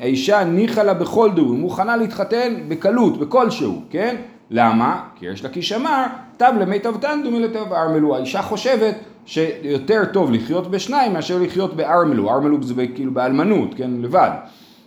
האישה 0.00 0.44
ניחא 0.44 0.80
לה 0.80 0.94
בכל 0.94 1.30
דהו, 1.36 1.52
היא 1.52 1.60
מוכנה 1.60 1.96
להתחתן 1.96 2.54
בקלות, 2.68 3.18
בכלשהו, 3.18 3.82
כן? 3.90 4.16
למה? 4.50 5.02
כי 5.16 5.26
יש 5.26 5.44
לקיש 5.44 5.72
אמר, 5.72 6.04
תב 6.36 6.52
למיטב 6.60 6.96
תנדו 6.96 7.30
מלמיטב 7.30 7.72
ארמלו. 7.72 8.16
האישה 8.16 8.42
חושבת 8.42 8.94
שיותר 9.26 10.02
טוב 10.12 10.32
לחיות 10.32 10.70
בשניים 10.70 11.12
מאשר 11.12 11.38
לחיות 11.42 11.76
בארמלו, 11.76 12.30
ארמלו 12.30 12.62
זה 12.62 12.74
כאילו 12.94 13.12
באלמנות, 13.12 13.74
כן, 13.76 13.90
לבד. 14.00 14.30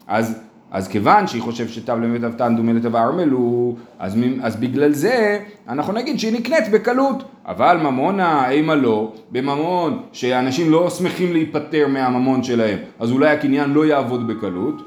אז, 0.08 0.40
אז 0.72 0.88
כיוון 0.88 1.28
שהיא 1.28 1.42
חושבת 1.42 1.70
שתב 1.70 1.98
למיטב 2.02 2.32
תנדו 2.32 2.64
מלמיטב 2.64 2.96
ארמלו, 2.96 3.76
אז, 4.00 4.18
אז 4.42 4.56
בגלל 4.56 4.92
זה 4.92 5.40
אנחנו 5.68 5.94
נגיד 5.94 6.20
שהיא 6.20 6.34
נקנית 6.34 6.72
בקלות. 6.72 7.24
אבל 7.46 7.78
ממונה, 7.84 8.50
אימה 8.50 8.76
לא, 8.76 9.12
בממון 9.32 10.02
שאנשים 10.12 10.72
לא 10.72 10.90
שמחים 10.90 11.34
להיפטר 11.34 11.88
מהממון 11.88 12.44
שלהם, 12.44 12.80
אז 13.00 13.12
אולי 13.12 13.30
הקניין 13.30 13.74
לא 13.74 13.86
יעבוד 13.86 14.28
בקלות. 14.28 14.82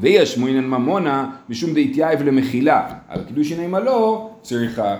ואי 0.00 0.38
אשמועינן 0.38 0.66
ממונא 0.66 1.30
משום 1.48 1.74
דאיתיהיב 1.74 2.22
למחילה, 2.22 2.88
אבל 3.10 3.22
קידושין 3.24 3.70
לא 3.70 4.30
צריכא, 4.42 4.96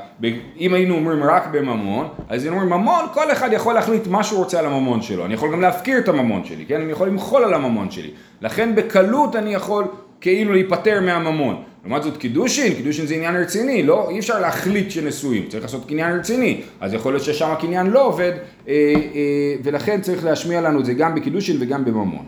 אם 0.60 0.74
היינו 0.74 0.94
אומרים 0.94 1.22
רק 1.22 1.48
בממון, 1.52 2.08
אז 2.28 2.42
היינו 2.44 2.60
אומרים 2.60 2.80
ממון, 2.80 3.04
כל 3.14 3.32
אחד 3.32 3.52
יכול 3.52 3.74
להחליט 3.74 4.06
מה 4.06 4.24
שהוא 4.24 4.38
רוצה 4.38 4.58
על 4.58 4.66
הממון 4.66 5.02
שלו, 5.02 5.24
אני 5.26 5.34
יכול 5.34 5.52
גם 5.52 5.60
להפקיר 5.60 5.98
את 5.98 6.08
הממון 6.08 6.44
שלי, 6.44 6.64
כן? 6.66 6.80
אני 6.80 6.92
יכול 6.92 7.08
למחול 7.08 7.44
על 7.44 7.54
הממון 7.54 7.90
שלי, 7.90 8.10
לכן 8.40 8.74
בקלות 8.74 9.36
אני 9.36 9.54
יכול 9.54 9.84
כאילו 10.20 10.52
להיפטר 10.52 11.00
מהממון. 11.00 11.62
לעומת 11.84 12.02
זאת 12.02 12.16
קידושין, 12.16 12.74
קידושין 12.74 13.06
זה 13.06 13.14
עניין 13.14 13.36
רציני, 13.36 13.82
לא, 13.82 14.10
אי 14.10 14.18
אפשר 14.18 14.40
להחליט 14.40 14.90
שנשואים, 14.90 15.46
צריך 15.48 15.62
לעשות 15.62 15.88
קניין 15.88 16.18
רציני, 16.18 16.60
אז 16.80 16.94
יכול 16.94 17.12
להיות 17.12 17.24
ששם 17.24 17.50
הקניין 17.50 17.86
לא 17.86 18.06
עובד, 18.06 18.32
אה, 18.68 18.72
אה, 19.14 19.54
ולכן 19.62 20.00
צריך 20.00 20.24
להשמיע 20.24 20.60
לנו 20.60 20.80
את 20.80 20.84
זה 20.84 20.94
גם 20.94 21.14
בקידושין 21.14 21.56
וגם 21.60 21.84
בממון. 21.84 22.24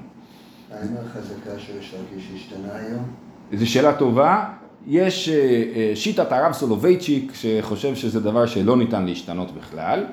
זו 3.52 3.70
שאלה 3.70 3.92
טובה. 3.92 4.44
יש 4.86 5.28
אה, 5.28 5.34
אה, 5.34 5.92
שיטת 5.94 6.32
הרב 6.32 6.52
סולובייצ'יק 6.52 7.32
שחושב 7.34 7.94
שזה 7.94 8.20
דבר 8.20 8.46
שלא 8.46 8.76
ניתן 8.76 9.06
להשתנות 9.06 9.50
בכלל, 9.50 10.04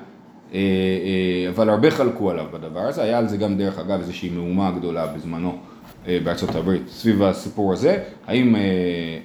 אה, 0.54 0.58
אבל 1.54 1.70
הרבה 1.70 1.90
חלקו 1.90 2.30
עליו 2.30 2.44
בדבר 2.52 2.80
הזה, 2.80 3.02
היה 3.02 3.18
על 3.18 3.28
זה 3.28 3.36
גם 3.36 3.56
דרך 3.58 3.78
אגב 3.78 4.00
איזושהי 4.00 4.30
מהומה 4.30 4.70
גדולה 4.70 5.06
בזמנו 5.06 5.58
בארצות 6.24 6.54
הברית 6.54 6.82
סביב 6.88 7.22
הסיפור 7.22 7.72
הזה, 7.72 7.98
האם 8.26 8.56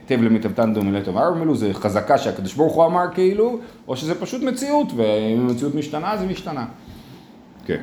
תב 0.05 0.21
למיטבתן 0.21 0.74
דומילטוב 0.74 1.17
ארמלו 1.17 1.55
זה 1.55 1.74
חזקה 1.74 2.17
שהקדוש 2.17 2.53
ברוך 2.53 2.74
הוא 2.74 2.86
אמר 2.86 3.05
כאילו, 3.13 3.60
או 3.88 3.98
שזה 3.98 4.21
פשוט 4.21 4.43
מציאות, 4.43 4.88
ואם 4.95 5.39
המציאות 5.39 5.75
משתנה 5.75 6.12
אז 6.12 6.21
היא 6.21 6.29
משתנה. 6.29 6.65
כן. 7.65 7.81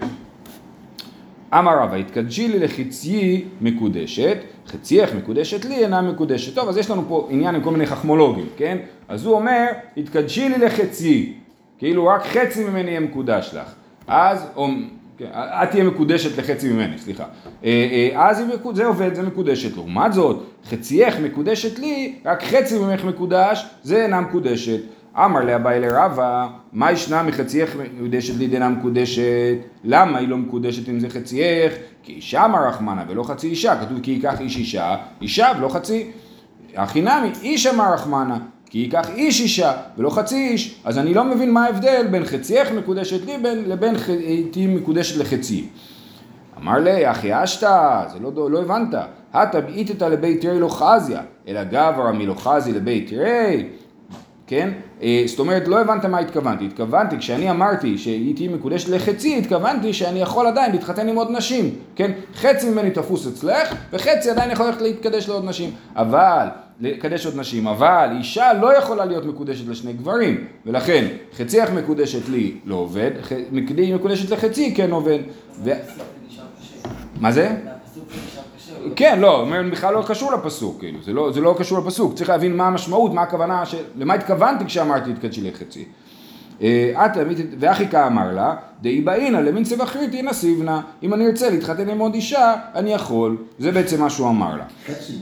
אמר 1.55 1.79
רבא, 1.79 1.97
התקדשי 1.97 2.49
לי 2.49 2.59
לחציי 2.59 3.45
מקודשת, 3.61 4.37
חצייך 4.67 5.15
מקודשת 5.15 5.65
לי 5.65 5.75
אינה 5.75 6.03
מקודשת. 6.03 6.55
טוב, 6.55 6.69
אז 6.69 6.77
יש 6.77 6.91
לנו 6.91 7.05
פה 7.09 7.29
עניין 7.31 7.55
עם 7.55 7.63
כל 7.63 7.71
מיני 7.71 7.87
חכמולוגים, 7.87 8.47
כן? 8.57 8.79
אז 9.09 9.27
הוא 9.27 9.35
אומר, 9.35 9.67
התקדשי 9.97 10.49
לי 10.49 10.59
לחציי, 10.59 11.33
כאילו 11.79 12.07
רק 12.07 12.23
חצי 12.23 12.65
ממני 12.65 12.91
יהיה 12.91 13.01
מקודש 13.01 13.51
לך. 13.55 13.75
אז, 14.07 14.47
או, 14.57 14.69
כן, 15.19 15.27
את 15.35 15.71
תהיה 15.71 15.85
מקודשת 15.85 16.39
לחצי 16.39 16.73
ממני, 16.73 16.99
סליחה. 16.99 17.25
אה, 17.65 18.11
אה, 18.15 18.29
אז 18.29 18.43
זה 18.75 18.87
עובד, 18.87 19.15
זה 19.15 19.23
מקודשת. 19.23 19.77
לעומת 19.77 20.13
זאת, 20.13 20.45
חצייך 20.65 21.21
מקודשת 21.21 21.79
לי, 21.79 22.15
רק 22.25 22.43
חצי 22.43 22.79
ממך 22.79 23.05
מקודש, 23.05 23.67
זה 23.83 24.03
אינה 24.03 24.21
מקודשת. 24.21 24.81
אמר 25.25 25.41
לאביי 25.41 25.81
לרבה, 25.81 26.49
מה 26.73 26.93
ישנה 26.93 27.23
מחצייך 27.23 27.77
מקודשת 27.95 28.35
לי 28.39 28.47
דינה 28.47 28.69
מקודשת? 28.69 29.57
למה 29.85 30.19
היא 30.19 30.29
לא 30.29 30.37
מקודשת 30.37 30.89
אם 30.89 31.01
זה 31.01 31.09
חצייך? 31.09 31.75
כי 32.03 32.13
אישה 32.13 32.45
אמר 32.45 32.69
רחמנה 32.69 33.05
ולא 33.09 33.23
חצי 33.23 33.49
אישה, 33.49 33.77
כתוב 33.81 34.01
כי 34.03 34.11
ייקח 34.11 34.41
איש 34.41 34.57
אישה, 34.57 34.97
אישה 35.23 35.53
ולא 35.59 35.69
חצי. 35.69 36.11
הכי 36.77 37.01
נמי, 37.01 37.31
איש 37.43 37.67
אמר 37.67 37.93
רחמנה, 37.93 38.39
כי 38.67 38.79
ייקח 38.79 39.11
איש 39.11 39.41
אישה 39.41 39.73
ולא 39.97 40.11
חצי 40.11 40.49
איש, 40.49 40.81
אז 40.85 40.99
אני 40.99 41.15
לא 41.15 41.25
מבין 41.25 41.53
מה 41.53 41.65
ההבדל 41.65 42.07
בין 42.11 42.25
חצייך 42.25 42.73
מקודשת 42.73 43.27
לי 43.27 43.39
בין, 43.39 43.69
לבין 43.69 43.95
תהיי 44.51 44.67
מקודשת 44.67 45.17
לחצי. 45.17 45.69
אמר 46.63 46.79
לי, 46.79 47.11
אחי 47.11 47.45
אשתא, 47.45 48.05
זה 48.13 48.19
לא, 48.19 48.51
לא 48.51 48.61
הבנת, 48.61 48.95
הטה 49.33 49.61
בעיתתא 49.61 50.05
לבית 50.05 50.41
תראי 50.41 50.61
לא 50.61 50.69
חזיה, 50.69 51.21
אלא 51.49 51.65
גברא 51.65 52.13
מלא 52.13 52.35
חזי 52.35 52.73
לבית 52.73 53.09
תראי, 53.09 53.69
כן? 54.47 54.71
אה, 55.03 55.23
זאת 55.27 55.39
אומרת, 55.39 55.69
לא 55.69 55.81
הבנת 55.81 56.05
מה 56.05 56.19
התכוונתי. 56.19 56.67
התכוונתי, 56.67 57.19
כשאני 57.19 57.51
אמרתי 57.51 57.99
שהיא 57.99 58.35
תהיה 58.35 58.51
מקודשת 58.51 58.89
לחצי, 58.89 59.39
התכוונתי 59.39 59.93
שאני 59.93 60.21
יכול 60.21 60.47
עדיין 60.47 60.73
להתחתן 60.73 61.09
עם 61.09 61.17
עוד 61.17 61.29
נשים, 61.31 61.75
כן? 61.97 62.13
חצי 62.35 62.71
ממני 62.71 62.91
תפוס 62.91 63.27
אצלך, 63.27 63.75
וחצי 63.93 64.31
עדיין 64.31 64.51
יכול 64.51 64.67
ללכת 64.67 64.81
להתקדש 64.81 65.29
לעוד 65.29 65.45
נשים. 65.45 65.71
אבל, 65.97 66.47
לקדש 66.81 67.27
עוד 67.27 67.37
נשים, 67.37 67.67
אבל 67.67 68.09
אישה 68.19 68.53
לא 68.53 68.79
יכולה 68.79 69.05
להיות 69.05 69.27
מקודשת 69.27 69.69
לשני 69.69 69.93
גברים, 69.93 70.45
ולכן 70.67 71.05
חציך 71.37 71.71
מקודשת 71.71 72.29
לי 72.29 72.55
לא 72.65 72.75
עובד, 72.75 73.11
מקודשת 73.95 74.31
לחצי 74.31 74.75
כן 74.75 74.91
עובד. 74.91 75.19
ו... 75.65 75.71
מה 77.21 77.33
זה? 77.33 77.57
כן, 78.97 79.21
לא, 79.21 79.47
בכלל 79.73 79.95
לא 79.95 80.05
קשור 80.09 80.33
לפסוק, 80.33 80.79
כאילו, 80.81 80.99
זה 81.05 81.13
לא, 81.13 81.33
זה 81.33 81.41
לא 81.41 81.55
קשור 81.59 81.79
לפסוק, 81.79 82.15
צריך 82.15 82.31
להבין 82.31 82.57
מה 82.57 82.67
המשמעות, 82.67 83.15
מה 83.15 83.23
הכוונה, 83.23 83.67
של, 83.67 83.79
למה 83.97 84.15
התכוונתי 84.15 84.65
כשאמרתי 84.65 85.11
התקדשי 85.11 85.51
לחצי. 85.51 85.85
אה, 86.63 87.07
את 87.07 87.11
ואחיקה 87.59 88.07
אמר 88.07 88.33
לה, 88.33 88.55
דאי 88.83 89.01
באינה 89.01 89.41
למין 89.41 89.65
צבע 89.65 89.87
חריטי 89.87 90.23
נסיבנה, 90.23 90.81
אם 91.03 91.15
אני 91.15 91.27
ארצה 91.27 91.51
להתחתן 91.51 91.89
עם 91.89 91.99
עוד 91.99 92.15
אישה, 92.15 92.55
אני 92.75 92.93
יכול. 92.93 93.37
זה 93.59 93.73
בעצם 93.73 94.01
מה 94.01 94.11
שהוא 94.11 94.29
אמר 94.29 94.57
לה. 94.57 94.65
חצי, 94.87 95.15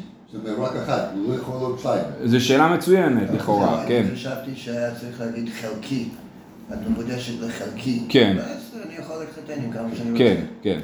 זה 0.44 0.52
רק 0.58 0.76
אחד, 0.76 1.00
הוא 1.14 1.30
לא 1.30 1.40
יכול 1.40 1.54
עוד 1.54 1.78
שתיים. 1.78 2.04
זו 2.24 2.44
שאלה 2.44 2.74
מצוינת 2.74 3.30
לכאורה, 3.34 3.84
כן. 3.88 4.04
אני 4.08 4.16
חשבתי 4.16 4.50
שהיה 4.56 4.94
צריך 4.94 5.20
להגיד 5.20 5.48
חלקי. 5.60 6.08
את 6.72 6.88
מקודשת 6.90 7.40
לחלקי. 7.40 8.04
כן. 8.08 8.36
אז 8.38 8.76
אני 8.86 8.94
יכול 8.98 9.16
להתחתן 9.20 9.64
עם 9.64 9.72
כמה 9.72 9.88
שאני 9.96 10.10
רוצה. 10.10 10.24
כן, 10.24 10.40
כן. 10.62 10.80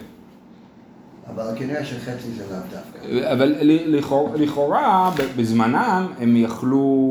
אבל 1.30 1.44
כנראה 1.56 1.84
שחצי 1.84 2.30
זה 2.36 2.44
לאו 2.50 2.58
דווקא. 2.70 3.32
אבל 3.32 3.54
לכאורה- 4.36 5.10
בזמנם, 5.36 6.06
הם 6.20 6.36
יכלו 6.36 7.06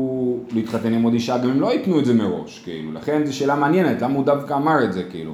להתחתן 0.52 0.92
עם 0.92 1.02
עוד 1.02 1.12
אישה, 1.12 1.38
גם 1.38 1.50
אם 1.50 1.60
לא 1.60 1.72
ייתנו 1.72 1.98
את 1.98 2.04
זה 2.04 2.14
מראש, 2.14 2.58
כאילו. 2.64 2.92
לכן 2.92 3.26
זו 3.26 3.36
שאלה 3.36 3.54
מעניינת, 3.56 4.02
למה 4.02 4.14
הוא 4.14 4.24
דווקא 4.24 4.54
אמר 4.54 4.84
את 4.84 4.92
זה, 4.92 5.02
כאילו. 5.10 5.32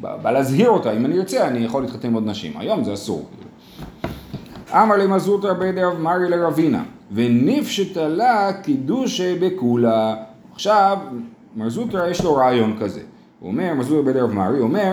בא 0.00 0.30
להזהיר 0.30 0.68
אותה, 0.68 0.92
אם 0.92 1.06
אני 1.06 1.18
ארצה, 1.18 1.48
אני 1.48 1.58
יכול 1.58 1.82
להתחתן 1.82 2.08
עם 2.08 2.14
עוד 2.14 2.26
נשים. 2.26 2.52
היום 2.56 2.84
זה 2.84 2.92
אסור, 2.94 3.28
כאילו. 3.36 3.50
אמר 4.82 4.96
לי 4.96 5.06
מזוטרא 5.06 5.52
בידי 5.52 5.84
רב 5.84 5.98
מרי 6.00 6.28
לרבינה, 6.28 6.82
ונפשט 7.12 7.96
לה 7.96 8.50
קידוש 8.62 9.20
בכולה. 9.20 10.14
עכשיו, 10.52 10.98
מר 11.56 11.68
זוטרא 11.68 12.08
יש 12.08 12.24
לו 12.24 12.34
רעיון 12.36 12.76
כזה. 12.80 13.00
הוא 13.40 13.48
אומר, 13.50 13.74
מר 13.74 13.82
זוטרא 13.82 14.02
בידי 14.02 14.20
רב 14.20 14.32
מרי, 14.32 14.60
אומר, 14.60 14.92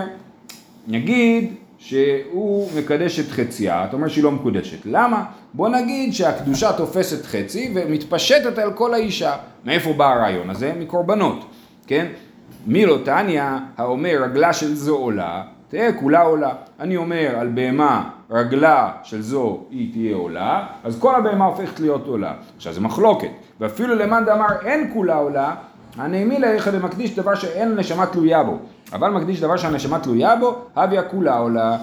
נגיד 0.87 1.53
שהוא 1.79 2.69
מקדש 2.77 3.19
את 3.19 3.29
חציה, 3.29 3.85
אתה 3.85 3.95
אומר 3.95 4.07
שהיא 4.07 4.23
לא 4.23 4.31
מקודשת. 4.31 4.85
למה? 4.85 5.23
בוא 5.53 5.69
נגיד 5.69 6.13
שהקדושה 6.13 6.73
תופסת 6.73 7.25
חצי 7.25 7.71
ומתפשטת 7.75 8.57
על 8.57 8.73
כל 8.73 8.93
האישה. 8.93 9.33
מאיפה 9.65 9.93
בא 9.93 10.13
הרעיון 10.13 10.49
הזה? 10.49 10.73
מקורבנות, 10.79 11.45
כן? 11.87 12.07
מילו 12.67 12.97
תניא 12.97 13.43
האומר 13.77 14.23
רגלה 14.23 14.53
של 14.53 14.75
זו 14.75 14.97
עולה, 14.97 15.43
תהיה 15.69 15.93
כולה 15.93 16.21
עולה. 16.21 16.53
אני 16.79 16.97
אומר 16.97 17.35
על 17.39 17.47
בהמה 17.47 18.09
רגלה 18.29 18.91
של 19.03 19.21
זו 19.21 19.63
היא 19.71 19.91
תהיה 19.91 20.15
עולה, 20.15 20.65
אז 20.83 20.99
כל 20.99 21.15
הבהמה 21.15 21.45
הופכת 21.45 21.79
להיות 21.79 22.07
עולה. 22.07 22.33
עכשיו 22.57 22.73
זה 22.73 22.81
מחלוקת, 22.81 23.31
ואפילו 23.59 23.95
למאן 23.95 24.25
דאמר 24.25 24.47
אין 24.65 24.89
כולה 24.93 25.15
עולה, 25.15 25.55
הנעמי 25.97 26.39
לאיכא 26.39 26.71
דמקדיש 26.71 27.15
דבר 27.15 27.35
שאין 27.35 27.75
נשמה 27.75 28.05
תלויה 28.05 28.43
בו, 28.43 28.57
אבל 28.93 29.09
מקדיש 29.09 29.39
דבר 29.39 29.57
שהנשמה 29.57 29.99
תלויה 29.99 30.35
בו, 30.35 30.55
הביא 30.75 30.99
הכולה 30.99 31.37
עולה. 31.37 31.77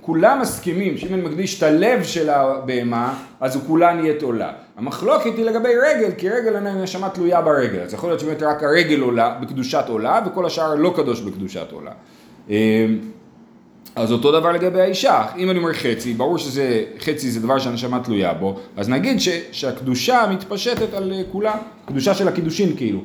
כולם 0.00 0.40
מסכימים 0.40 0.98
שאם 0.98 1.14
אני 1.14 1.22
מקדיש 1.22 1.58
את 1.58 1.62
הלב 1.62 2.02
של 2.02 2.30
הבהמה, 2.30 3.14
אז 3.40 3.54
הוא 3.56 3.62
כולה 3.66 3.92
נהיית 3.92 4.22
עולה. 4.22 4.52
המחלוקת 4.76 5.36
היא 5.36 5.44
לגבי 5.44 5.68
רגל, 5.68 6.10
כי 6.18 6.28
רגל 6.28 6.56
הנשמה 6.56 7.08
תלויה 7.08 7.42
ברגל, 7.42 7.80
אז 7.80 7.94
יכול 7.94 8.10
להיות 8.10 8.20
שבאמת 8.20 8.42
רק 8.42 8.62
הרגל 8.62 9.00
עולה 9.00 9.38
בקדושת 9.42 9.84
עולה, 9.88 10.20
וכל 10.26 10.46
השאר 10.46 10.74
לא 10.74 10.92
קדוש 10.96 11.20
בקדושת 11.20 11.72
עולה. 11.72 11.90
אמ, 12.48 12.54
אז 13.96 14.12
אותו 14.12 14.32
דבר 14.32 14.52
לגבי 14.52 14.80
האישה, 14.80 15.24
אם 15.36 15.50
אני 15.50 15.58
אומר 15.58 15.72
חצי, 15.72 16.14
ברור 16.14 16.38
שזה, 16.38 16.84
חצי 17.00 17.30
זה 17.30 17.40
דבר 17.40 17.58
שהנשמה 17.58 18.00
תלויה 18.00 18.34
בו, 18.34 18.58
אז 18.76 18.88
נגיד 18.88 19.20
ש, 19.20 19.28
שהקדושה 19.52 20.26
מתפשטת 20.30 20.94
על 20.94 21.12
אה, 21.12 21.22
כולה, 21.32 21.54
קדושה 21.86 22.14
של 22.14 22.28
הקידושין 22.28 22.76
כאילו. 22.76 23.00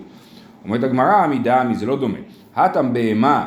אומרת 0.65 0.83
הגמרא, 0.83 1.27
מדעמי, 1.27 1.75
זה 1.75 1.85
לא 1.85 1.95
דומה. 1.95 2.17
הטם 2.57 2.93
בהמה, 2.93 3.45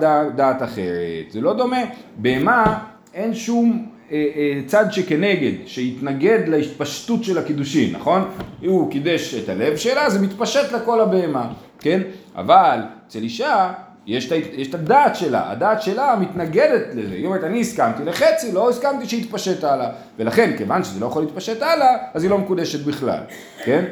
דע- 0.00 0.28
דעת 0.36 0.62
אחרת, 0.62 1.30
זה 1.30 1.40
לא 1.40 1.52
דומה. 1.54 1.80
בהמה, 2.16 2.78
אין 3.14 3.34
שום 3.34 3.86
אה, 4.12 4.16
אה, 4.36 4.60
צד 4.66 4.84
שכנגד, 4.90 5.52
שיתנגד 5.66 6.38
להתפשטות 6.48 7.24
של 7.24 7.38
הקידושין, 7.38 7.94
נכון? 7.96 8.24
הוא 8.66 8.90
קידש 8.90 9.34
את 9.34 9.48
הלב 9.48 9.76
שלה, 9.76 10.10
זה 10.10 10.18
מתפשט 10.18 10.72
לכל 10.72 11.00
הבהמה, 11.00 11.52
כן? 11.80 12.00
אבל 12.36 12.78
אצל 13.06 13.18
אישה, 13.18 13.72
יש 14.06 14.32
את, 14.32 14.42
יש 14.56 14.68
את 14.68 14.74
הדעת 14.74 15.16
שלה, 15.16 15.50
הדעת 15.50 15.82
שלה 15.82 16.16
מתנגדת 16.20 16.94
לזה, 16.94 17.14
היא 17.14 17.26
אומרת 17.26 17.44
אני 17.44 17.60
הסכמתי 17.60 18.04
לחצי, 18.04 18.52
לא 18.52 18.70
הסכמתי 18.70 19.06
שיתפשט 19.08 19.64
הלאה, 19.64 19.88
ולכן 20.18 20.56
כיוון 20.58 20.84
שזה 20.84 21.00
לא 21.00 21.06
יכול 21.06 21.22
להתפשט 21.22 21.62
הלאה, 21.62 21.96
אז 22.14 22.22
היא 22.22 22.30
לא 22.30 22.38
מקודשת 22.38 22.84
בכלל, 22.86 23.20
כן? 23.64 23.84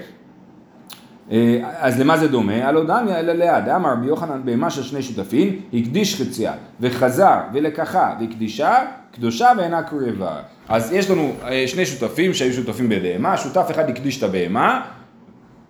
אה, 1.30 1.58
אז 1.78 2.00
למה 2.00 2.18
זה 2.18 2.28
דומה? 2.28 2.68
הלא 2.68 2.84
דמיה 2.84 3.20
אלא 3.20 3.32
ליד, 3.32 3.68
אמר 3.68 3.92
רבי 3.92 4.06
יוחנן 4.06 4.40
בהמה 4.44 4.70
של 4.70 4.82
שני 4.82 5.02
שותפים, 5.02 5.60
הקדיש 5.74 6.22
חציה, 6.22 6.52
וחזר 6.80 7.38
ולקחה 7.52 8.14
והקדישה, 8.20 8.76
קדושה 9.12 9.52
ואינה 9.58 9.82
קרבה. 9.82 10.36
אז 10.68 10.92
יש 10.92 11.10
לנו 11.10 11.32
אה, 11.44 11.64
שני 11.66 11.86
שותפים 11.86 12.34
שהיו 12.34 12.52
שותפים 12.52 12.88
בבהמה, 12.88 13.36
שותף 13.36 13.66
אחד 13.70 13.90
הקדיש 13.90 14.18
את 14.18 14.22
הבהמה, 14.22 14.86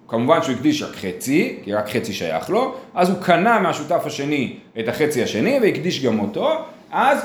כמובן 0.09 0.43
שהוא 0.43 0.55
הקדיש 0.55 0.83
רק 0.83 0.97
חצי, 0.97 1.59
כי 1.65 1.75
רק 1.75 1.89
חצי 1.89 2.13
שייך 2.13 2.51
לו, 2.51 2.75
אז 2.95 3.11
הוא 3.11 3.19
קנה 3.23 3.59
מהשותף 3.59 4.03
השני 4.07 4.57
את 4.79 4.89
החצי 4.89 5.23
השני 5.23 5.59
והקדיש 5.63 6.05
גם 6.05 6.21
אותו, 6.21 6.51
אז, 6.93 7.19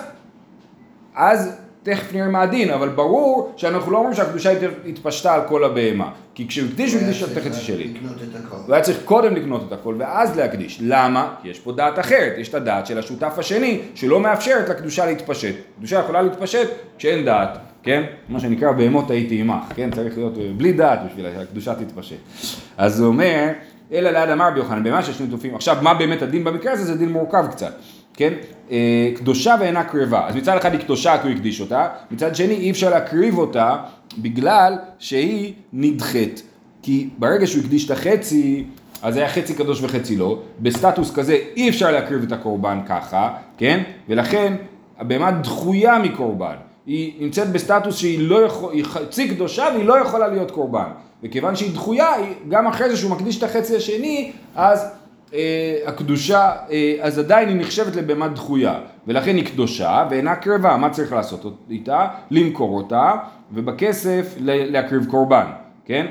אז 1.15 1.64
תכף 1.85 2.13
נראה 2.13 2.27
מה 2.27 2.41
הדין, 2.41 2.69
אבל 2.69 2.89
ברור 2.89 3.53
שאנחנו 3.57 3.91
לא 3.91 3.97
אומרים 3.97 4.15
שהקדושה 4.15 4.51
הת- 4.51 4.59
התפשטה 4.87 5.33
על 5.33 5.41
כל 5.47 5.63
הבהמה, 5.63 6.09
כי 6.35 6.47
כשהוא 6.47 6.67
הקדיש 6.69 6.93
הוא 6.93 7.01
הקדיש 7.01 7.23
את 7.23 7.37
החצי 7.37 7.61
שלי. 7.61 7.83
הוא 8.65 8.73
היה 8.75 8.83
צריך 8.83 8.97
קודם 9.05 9.35
לקנות 9.35 9.63
את 9.67 9.73
הכל 9.73 9.95
ואז 9.99 10.37
להקדיש. 10.37 10.79
למה? 10.81 11.33
כי 11.41 11.49
יש 11.49 11.59
פה 11.59 11.71
דעת 11.71 11.99
אחרת, 11.99 12.33
יש 12.37 12.49
את 12.49 12.53
הדעת 12.55 12.85
של 12.87 12.99
השותף 12.99 13.33
השני 13.37 13.81
שלא 13.95 14.19
מאפשרת 14.19 14.69
לקדושה 14.69 15.05
להתפשט. 15.05 15.55
קדושה 15.77 15.99
יכולה 15.99 16.21
להתפשט 16.21 16.67
כשאין 16.97 17.25
דעת, 17.25 17.49
כן? 17.83 18.03
מה 18.29 18.39
שנקרא 18.39 18.71
בהמות 18.71 19.11
הייתי 19.11 19.41
עמך, 19.41 19.63
כן? 19.75 19.91
צריך 19.91 20.17
להיות 20.17 20.37
אה, 20.37 20.43
בלי 20.57 20.73
דעת 20.73 20.99
בשביל 21.09 21.25
שהקדושה 21.37 21.75
תתפשט. 21.75 22.15
אז 22.77 22.99
הוא 22.99 23.07
אומר, 23.07 23.47
אלא 23.91 24.09
ליד 24.09 24.29
אמר 24.29 24.47
רבי 24.47 24.59
יוחנן, 24.59 24.83
בהמה 24.83 25.03
של 25.03 25.13
שני 25.13 25.27
תופים. 25.27 25.55
עכשיו, 25.55 25.77
מה 25.81 25.93
באמת 25.93 26.21
הדין 26.21 26.43
במקרה 26.43 26.71
הזה? 26.73 26.83
זה 26.83 26.95
דין 26.97 27.09
מורכב 27.11 27.45
קצת. 27.51 27.73
כן? 28.15 28.33
אה, 28.71 29.11
קדושה 29.15 29.55
ואינה 29.59 29.83
קרבה. 29.83 30.27
אז 30.27 30.35
מצד 30.35 30.57
אחד 30.57 30.71
היא 30.71 30.81
קדושה 30.81 31.17
כי 31.21 31.27
הוא 31.27 31.35
הקדיש 31.35 31.61
אותה, 31.61 31.87
מצד 32.11 32.35
שני 32.35 32.53
אי 32.53 32.71
אפשר 32.71 32.89
להקריב 32.89 33.37
אותה 33.37 33.77
בגלל 34.17 34.77
שהיא 34.99 35.53
נדחית. 35.73 36.43
כי 36.81 37.09
ברגע 37.17 37.47
שהוא 37.47 37.63
הקדיש 37.63 37.85
את 37.85 37.91
החצי, 37.91 38.65
אז 39.01 39.17
היה 39.17 39.29
חצי 39.29 39.53
קדוש 39.53 39.81
וחצי 39.81 40.15
לא, 40.15 40.39
בסטטוס 40.59 41.15
כזה 41.15 41.37
אי 41.55 41.69
אפשר 41.69 41.91
להקריב 41.91 42.23
את 42.23 42.31
הקורבן 42.31 42.79
ככה, 42.87 43.29
כן? 43.57 43.83
ולכן 44.09 44.53
הבהמה 44.97 45.31
דחויה 45.31 45.99
מקורבן. 45.99 46.55
היא 46.85 47.13
נמצאת 47.19 47.51
בסטטוס 47.51 47.97
שהיא 47.97 48.29
לא 48.29 48.45
יכול, 48.45 48.73
היא 48.73 48.85
חצי 48.85 49.29
קדושה 49.29 49.67
והיא 49.73 49.85
לא 49.85 49.99
יכולה 49.99 50.27
להיות 50.27 50.51
קורבן. 50.51 50.87
וכיוון 51.23 51.55
שהיא 51.55 51.73
דחויה, 51.73 52.11
גם 52.49 52.67
אחרי 52.67 52.89
זה 52.89 52.97
שהוא 52.97 53.11
מקדיש 53.11 53.37
את 53.37 53.43
החצי 53.43 53.75
השני, 53.75 54.31
אז 54.55 54.85
הקדושה, 55.85 56.51
אה, 56.71 56.95
אז 57.01 57.19
עדיין 57.19 57.49
היא 57.49 57.57
נחשבת 57.57 57.95
לבהמה 57.95 58.27
דחויה. 58.27 58.79
ולכן 59.07 59.35
היא 59.35 59.45
קדושה 59.45 60.07
ואינה 60.09 60.35
קרבה. 60.35 60.77
מה 60.77 60.89
צריך 60.89 61.13
לעשות 61.13 61.57
איתה? 61.69 62.07
למכור 62.31 62.77
אותה, 62.77 63.11
ובכסף 63.53 64.35
להקריב 64.39 65.05
קורבן, 65.05 65.45
כן? 65.85 66.05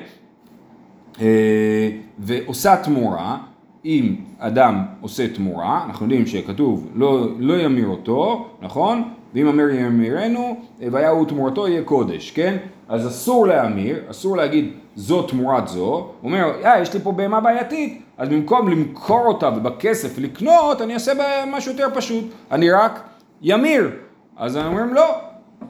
אה, 1.21 1.91
ועושה 2.19 2.77
תמורה, 2.77 3.39
אם 3.85 4.15
אדם 4.39 4.83
עושה 5.01 5.29
תמורה, 5.29 5.85
אנחנו 5.87 6.05
יודעים 6.05 6.27
שכתוב 6.27 6.91
לא, 6.95 7.29
לא 7.39 7.55
ימיר 7.55 7.87
אותו, 7.87 8.49
נכון? 8.63 9.03
ואם 9.35 9.47
אמר 9.47 9.69
ימירנו, 9.69 10.61
והיה 10.93 11.11
הוא 11.11 11.27
תמורתו 11.27 11.69
יהיה 11.69 11.83
קודש, 11.83 12.31
כן? 12.31 12.57
אז 12.89 13.07
אסור 13.07 13.47
להמיר, 13.47 13.97
אסור 14.11 14.37
להגיד 14.37 14.73
זו 14.97 15.23
תמורת 15.23 15.69
זו, 15.69 15.81
הוא 15.81 16.11
אומר, 16.23 16.53
אה, 16.65 16.81
יש 16.81 16.95
לי 16.95 17.01
פה 17.01 17.13
בהמה 17.13 17.41
בעייתית, 17.41 18.03
אז 18.19 18.29
במקום 18.29 18.69
למכור 18.69 19.27
אותה 19.27 19.49
ובכסף 19.57 20.19
לקנות, 20.19 20.83
אני 20.83 20.95
אעשה 20.95 21.15
בה 21.15 21.25
משהו 21.47 21.73
יותר 21.73 21.89
פשוט, 21.95 22.25
אני 22.51 22.71
רק 22.71 23.03
ימיר. 23.43 23.91
אז 24.37 24.57
הם 24.57 24.67
אומרים 24.67 24.95
לא, 24.95 25.15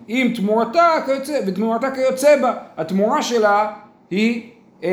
אם 0.09 0.33
תמורתה 0.37 0.89
כיוצא, 1.07 1.41
ותמורתה 1.47 1.91
כיוצא 1.91 2.43
בה, 2.43 2.53
התמורה 2.77 3.23
שלה 3.23 3.73
היא 4.11 4.51
אה, 4.85 4.89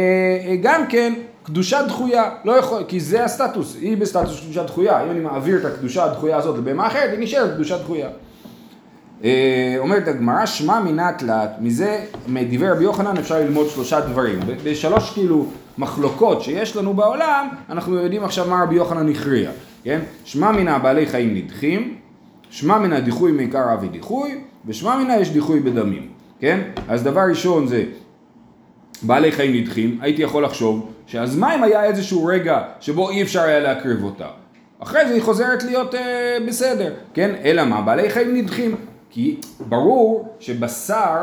אה, 0.45 0.55
גם 0.61 0.87
כן 0.89 1.13
קדושה 1.43 1.83
דחויה, 1.83 2.31
לא 2.45 2.51
יכול, 2.51 2.83
כי 2.87 2.99
זה 2.99 3.23
הסטטוס, 3.23 3.75
היא 3.81 3.97
בסטטוס 3.97 4.41
קדושה 4.41 4.63
דחויה, 4.63 5.03
אם 5.03 5.11
אני 5.11 5.19
מעביר 5.19 5.57
את 5.57 5.65
הקדושה 5.65 6.03
הדחויה 6.03 6.37
הזאת 6.37 6.57
לבהמה 6.57 6.87
אחרת, 6.87 7.09
היא 7.11 7.19
נשארת 7.19 7.53
קדושה 7.53 7.77
דחויה. 7.77 8.09
אה, 9.23 9.75
אומרת 9.77 10.07
הגמרא, 10.07 10.45
שמע 10.45 10.79
מינה 10.79 11.11
תלת, 11.17 11.49
מזה, 11.59 12.05
מדברי 12.27 12.69
רבי 12.69 12.83
יוחנן 12.83 13.17
אפשר 13.17 13.39
ללמוד 13.39 13.69
שלושה 13.69 14.01
דברים. 14.01 14.39
בשלוש 14.63 15.13
כאילו 15.13 15.45
מחלוקות 15.77 16.41
שיש 16.41 16.75
לנו 16.75 16.93
בעולם, 16.93 17.47
אנחנו 17.69 17.95
יודעים 17.95 18.23
עכשיו 18.23 18.47
מה 18.49 18.63
רבי 18.63 18.75
יוחנן 18.75 19.09
הכריע, 19.09 19.51
כן? 19.83 19.99
שמע 20.25 20.51
מינה 20.51 20.79
בעלי 20.79 21.05
חיים 21.05 21.35
נדחים, 21.35 21.95
שמע 22.49 22.77
מינה 22.77 22.99
דיחוי 22.99 23.31
מעיקר 23.31 23.73
אבי 23.73 23.87
דיחוי, 23.87 24.41
ושמע 24.65 24.97
מינה 24.97 25.17
יש 25.17 25.31
דיחוי 25.31 25.59
בדמים, 25.59 26.07
כן? 26.39 26.59
אז 26.87 27.03
דבר 27.03 27.21
ראשון 27.29 27.67
זה 27.67 27.83
בעלי 29.01 29.31
חיים 29.31 29.55
נדחים, 29.55 29.97
הייתי 30.01 30.21
יכול 30.21 30.43
לחשוב 30.43 30.91
שאז 31.07 31.35
מה 31.35 31.55
אם 31.55 31.63
היה 31.63 31.83
איזשהו 31.83 32.25
רגע 32.25 32.61
שבו 32.79 33.09
אי 33.09 33.21
אפשר 33.21 33.41
היה 33.41 33.59
להקריב 33.59 34.03
אותה? 34.03 34.27
אחרי 34.79 35.07
זה 35.07 35.13
היא 35.13 35.21
חוזרת 35.21 35.63
להיות 35.63 35.95
אה, 35.95 36.37
בסדר, 36.47 36.93
כן? 37.13 37.35
אלא 37.43 37.65
מה? 37.65 37.81
בעלי 37.81 38.09
חיים 38.09 38.35
נדחים. 38.35 38.75
כי 39.11 39.35
ברור 39.69 40.35
שבשר 40.39 41.21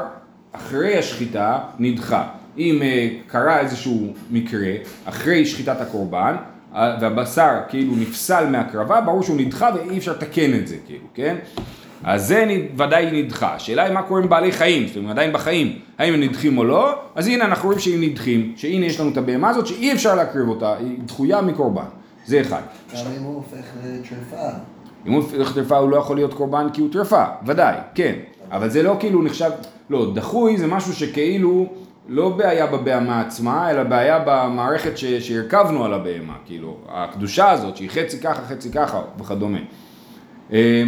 אחרי 0.52 0.98
השחיטה 0.98 1.58
נדחה. 1.78 2.28
אם 2.58 2.82
אה, 2.82 3.08
קרה 3.26 3.60
איזשהו 3.60 4.12
מקרה 4.30 4.72
אחרי 5.04 5.46
שחיטת 5.46 5.80
הקורבן, 5.80 6.36
והבשר 6.72 7.50
כאילו 7.68 7.96
נפסל 7.96 8.46
מהקרבה, 8.46 9.00
ברור 9.00 9.22
שהוא 9.22 9.36
נדחה 9.40 9.70
ואי 9.74 9.98
אפשר 9.98 10.12
לתקן 10.12 10.54
את 10.54 10.68
זה 10.68 10.76
כאילו, 10.86 11.06
כן? 11.14 11.36
אז 12.04 12.26
זה 12.26 12.66
ודאי 12.76 13.22
נדחה. 13.22 13.54
השאלה 13.54 13.84
היא 13.84 13.92
מה 13.92 14.02
קורה 14.02 14.20
עם 14.20 14.28
בעלי 14.28 14.52
חיים, 14.52 14.86
זאת 14.86 14.96
אומרת 14.96 15.10
עדיין 15.10 15.32
בחיים, 15.32 15.78
האם 15.98 16.14
הם 16.14 16.20
נדחים 16.20 16.58
או 16.58 16.64
לא, 16.64 16.94
אז 17.14 17.26
הנה 17.26 17.44
אנחנו 17.44 17.64
רואים 17.64 17.80
שהם 17.80 18.00
נדחים, 18.00 18.52
שהנה 18.56 18.86
יש 18.86 19.00
לנו 19.00 19.10
את 19.10 19.16
הבהמה 19.16 19.48
הזאת 19.48 19.66
שאי 19.66 19.92
אפשר 19.92 20.14
להקריב 20.14 20.48
אותה, 20.48 20.76
היא 20.76 20.98
דחויה 21.06 21.42
מקורבן. 21.42 21.82
זה 22.26 22.40
אחד. 22.40 22.62
גם 22.94 23.12
אם 23.18 23.22
הוא 23.22 23.34
הופך 23.34 23.66
לטרפה. 23.84 24.48
אם 25.08 25.12
הוא 25.12 25.22
טרפה 25.54 25.76
הוא 25.76 25.90
לא 25.90 25.96
יכול 25.96 26.16
להיות 26.16 26.34
קורבן 26.34 26.66
כי 26.72 26.80
הוא 26.80 26.92
טרפה, 26.92 27.24
ודאי, 27.46 27.74
כן. 27.94 28.14
אבל 28.50 28.68
זה 28.68 28.82
לא 28.82 28.96
כאילו 29.00 29.22
נחשב, 29.22 29.50
לא, 29.90 30.14
דחוי 30.14 30.56
זה 30.56 30.66
משהו 30.66 30.92
שכאילו 30.92 31.66
לא 32.08 32.28
בעיה 32.28 32.66
בבהמה 32.66 33.20
עצמה, 33.20 33.70
אלא 33.70 33.82
בעיה 33.82 34.18
במערכת 34.26 34.98
ש- 34.98 35.04
שהרכבנו 35.04 35.84
על 35.84 35.94
הבהמה, 35.94 36.36
כאילו, 36.46 36.76
הקדושה 36.88 37.50
הזאת 37.50 37.76
שהיא 37.76 37.90
חצי 37.90 38.20
ככה, 38.20 38.42
חצי 38.42 38.72
ככה 38.72 39.00
וכדומה. 39.18 39.58
אה, 40.52 40.82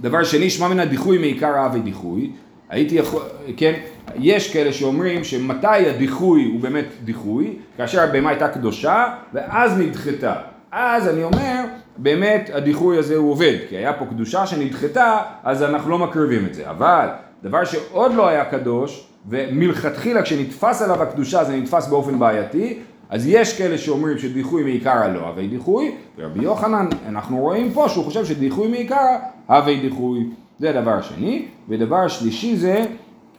דבר 0.00 0.24
שני, 0.24 0.50
שמע 0.50 0.68
מן 0.68 0.80
הדיחוי 0.80 1.18
מעיקר 1.18 1.54
אהבי 1.56 1.80
דיחוי. 1.80 2.30
הייתי 2.70 2.94
יכול, 2.94 3.22
כן, 3.56 3.72
יש 4.16 4.52
כאלה 4.52 4.72
שאומרים 4.72 5.24
שמתי 5.24 5.66
הדיחוי 5.66 6.44
הוא 6.52 6.60
באמת 6.60 6.84
דיחוי, 7.04 7.56
כאשר 7.76 8.00
הבהמה 8.00 8.30
הייתה 8.30 8.48
קדושה 8.48 9.04
ואז 9.32 9.78
נדחתה. 9.78 10.34
אז 10.72 11.08
אני 11.08 11.24
אומר, 11.24 11.64
באמת 11.96 12.50
הדיחוי 12.52 12.98
הזה 12.98 13.16
הוא 13.16 13.30
עובד, 13.30 13.56
כי 13.68 13.76
היה 13.76 13.92
פה 13.92 14.04
קדושה 14.06 14.46
שנדחתה, 14.46 15.18
אז 15.44 15.62
אנחנו 15.62 15.90
לא 15.90 15.98
מקריבים 15.98 16.46
את 16.46 16.54
זה. 16.54 16.70
אבל 16.70 17.08
דבר 17.42 17.64
שעוד 17.64 18.14
לא 18.14 18.28
היה 18.28 18.44
קדוש, 18.44 19.06
ומלכתחילה 19.28 20.22
כשנתפס 20.22 20.82
עליו 20.82 21.02
הקדושה 21.02 21.44
זה 21.44 21.56
נתפס 21.56 21.88
באופן 21.88 22.18
בעייתי, 22.18 22.78
אז 23.10 23.26
יש 23.26 23.58
כאלה 23.58 23.78
שאומרים 23.78 24.18
שדיחוי 24.18 24.62
מעיקרא 24.62 25.08
לא 25.08 25.20
הווי 25.20 25.48
דיחוי, 25.48 25.94
ורבי 26.18 26.44
יוחנן, 26.44 26.88
אנחנו 27.08 27.38
רואים 27.38 27.72
פה 27.72 27.88
שהוא 27.88 28.04
חושב 28.04 28.24
שדיחוי 28.24 28.68
מעיקרא 28.68 29.18
הווי 29.46 29.80
דיחוי. 29.80 30.26
זה 30.58 30.72
דבר 30.72 31.02
שני. 31.02 31.44
ודבר 31.68 32.08
שלישי 32.08 32.56
זה, 32.56 32.84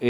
אה, 0.04 0.10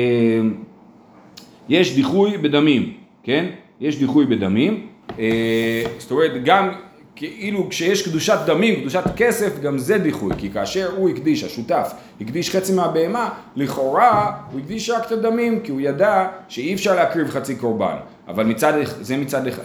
יש 1.70 1.96
דיחוי 1.96 2.38
בדמים, 2.38 2.94
כן? 3.24 3.46
יש 3.80 4.00
דיחוי 4.00 4.26
בדמים. 4.26 4.88
אה, 5.20 5.84
זאת 5.98 6.12
אומרת, 6.12 6.32
גם 6.46 6.70
כאילו 7.16 7.70
כשיש 7.70 8.08
קדושת 8.08 8.38
דמים, 8.46 8.82
קדושת 8.82 9.04
כסף, 9.16 9.60
גם 9.60 9.78
זה 9.78 9.98
דיחוי, 9.98 10.32
כי 10.38 10.50
כאשר 10.50 10.92
הוא 10.98 11.10
הקדיש, 11.10 11.44
השותף, 11.44 11.94
הקדיש 12.22 12.56
חצי 12.56 12.74
מהבהמה, 12.74 13.30
לכאורה 13.56 14.32
הוא 14.52 14.60
הקדיש 14.60 14.90
רק 14.90 15.08
את 15.08 15.12
הדמים, 15.12 15.60
כי 15.60 15.72
הוא 15.72 15.82
ידע 15.82 16.28
שאי 16.48 16.74
אפשר 16.74 16.96
להקריב 16.96 17.30
חצי 17.30 17.56
קורבן, 17.56 17.96
אבל 18.28 18.46
מצד, 18.46 18.74
זה 19.02 19.18
מצד 19.18 19.48
אחד. 19.48 19.64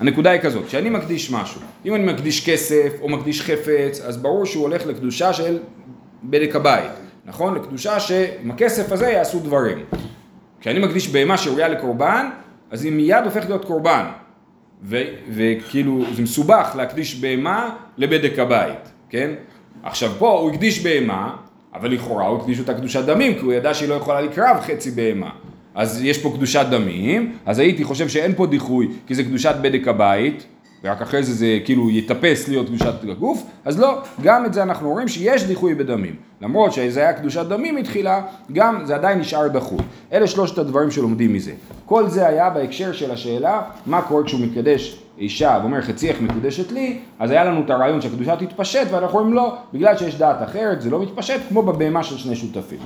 הנקודה 0.00 0.30
היא 0.30 0.40
כזאת, 0.40 0.66
כשאני 0.66 0.90
מקדיש 0.90 1.30
משהו, 1.30 1.60
אם 1.84 1.94
אני 1.94 2.12
מקדיש 2.12 2.50
כסף 2.50 2.92
או 3.00 3.08
מקדיש 3.08 3.42
חפץ, 3.42 4.00
אז 4.00 4.16
ברור 4.16 4.46
שהוא 4.46 4.62
הולך 4.62 4.86
לקדושה 4.86 5.32
של 5.32 5.58
בדק 6.24 6.56
הבית, 6.56 6.90
נכון? 7.24 7.54
לקדושה 7.54 8.00
שעם 8.00 8.50
הכסף 8.50 8.92
הזה 8.92 9.10
יעשו 9.10 9.38
דברים. 9.38 9.78
כשאני 10.60 10.78
מקדיש 10.78 11.08
בהמה 11.08 11.38
שראויה 11.38 11.68
לקורבן, 11.68 12.30
אז 12.70 12.84
היא 12.84 12.92
מיד 12.92 13.24
הופכת 13.24 13.48
להיות 13.48 13.64
קורבן. 13.64 14.04
ו- 14.84 15.02
וכאילו 15.34 16.04
זה 16.14 16.22
מסובך 16.22 16.74
להקדיש 16.76 17.14
בהמה 17.20 17.70
לבדק 17.98 18.38
הבית, 18.38 18.92
כן? 19.10 19.30
עכשיו 19.82 20.12
פה 20.18 20.30
הוא 20.30 20.50
הקדיש 20.50 20.80
בהמה, 20.80 21.36
אבל 21.74 21.90
לכאורה 21.92 22.26
הוא 22.26 22.40
הקדיש 22.40 22.58
אותה 22.60 22.74
קדושת 22.74 23.04
דמים, 23.04 23.34
כי 23.34 23.40
הוא 23.40 23.52
ידע 23.52 23.74
שהיא 23.74 23.88
לא 23.88 23.94
יכולה 23.94 24.20
לקרב 24.20 24.56
חצי 24.60 24.90
בהמה. 24.90 25.30
אז 25.74 26.04
יש 26.04 26.18
פה 26.18 26.32
קדושת 26.36 26.66
דמים, 26.70 27.32
אז 27.46 27.58
הייתי 27.58 27.84
חושב 27.84 28.08
שאין 28.08 28.32
פה 28.34 28.46
דיחוי, 28.46 28.88
כי 29.06 29.14
זה 29.14 29.24
קדושת 29.24 29.54
בדק 29.62 29.88
הבית, 29.88 30.46
ורק 30.84 31.02
אחרי 31.02 31.22
זה 31.22 31.34
זה 31.34 31.58
כאילו 31.64 31.90
יתאפס 31.90 32.48
להיות 32.48 32.66
קדושת 32.66 32.94
הגוף, 33.10 33.42
אז 33.64 33.80
לא, 33.80 33.98
גם 34.22 34.46
את 34.46 34.54
זה 34.54 34.62
אנחנו 34.62 34.90
רואים 34.90 35.08
שיש 35.08 35.44
דיחוי 35.44 35.74
בדמים. 35.74 36.16
למרות 36.40 36.72
שזה 36.72 37.00
היה 37.00 37.12
קדושת 37.12 37.46
דמים 37.46 37.76
מתחילה, 37.76 38.22
גם 38.52 38.80
זה 38.84 38.94
עדיין 38.94 39.18
נשאר 39.18 39.48
דחוי. 39.48 39.78
אלה 40.12 40.26
שלושת 40.26 40.58
הדברים 40.58 40.90
שלומדים 40.90 41.32
מזה. 41.32 41.52
כל 41.86 42.08
זה 42.08 42.26
היה 42.26 42.50
בהקשר 42.50 42.92
של 42.92 43.10
השאלה, 43.10 43.62
מה 43.86 44.02
קורה 44.02 44.24
כשהוא 44.24 44.40
מקדש 44.40 45.02
אישה 45.18 45.58
ואומר 45.60 45.80
חצייך 45.80 46.20
מקודשת 46.20 46.72
לי, 46.72 46.98
אז 47.18 47.30
היה 47.30 47.44
לנו 47.44 47.60
את 47.64 47.70
הרעיון 47.70 48.00
שהקדושה 48.00 48.36
תתפשט, 48.36 48.86
ואנחנו 48.90 49.18
אומרים 49.18 49.34
לא, 49.34 49.56
בגלל 49.72 49.96
שיש 49.96 50.14
דעת 50.18 50.42
אחרת, 50.42 50.82
זה 50.82 50.90
לא 50.90 51.02
מתפשט, 51.02 51.40
כמו 51.48 51.62
בבהמה 51.62 52.02
של 52.02 52.18
שני 52.18 52.36
שותפים. 52.36 52.78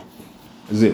זהו. 0.70 0.92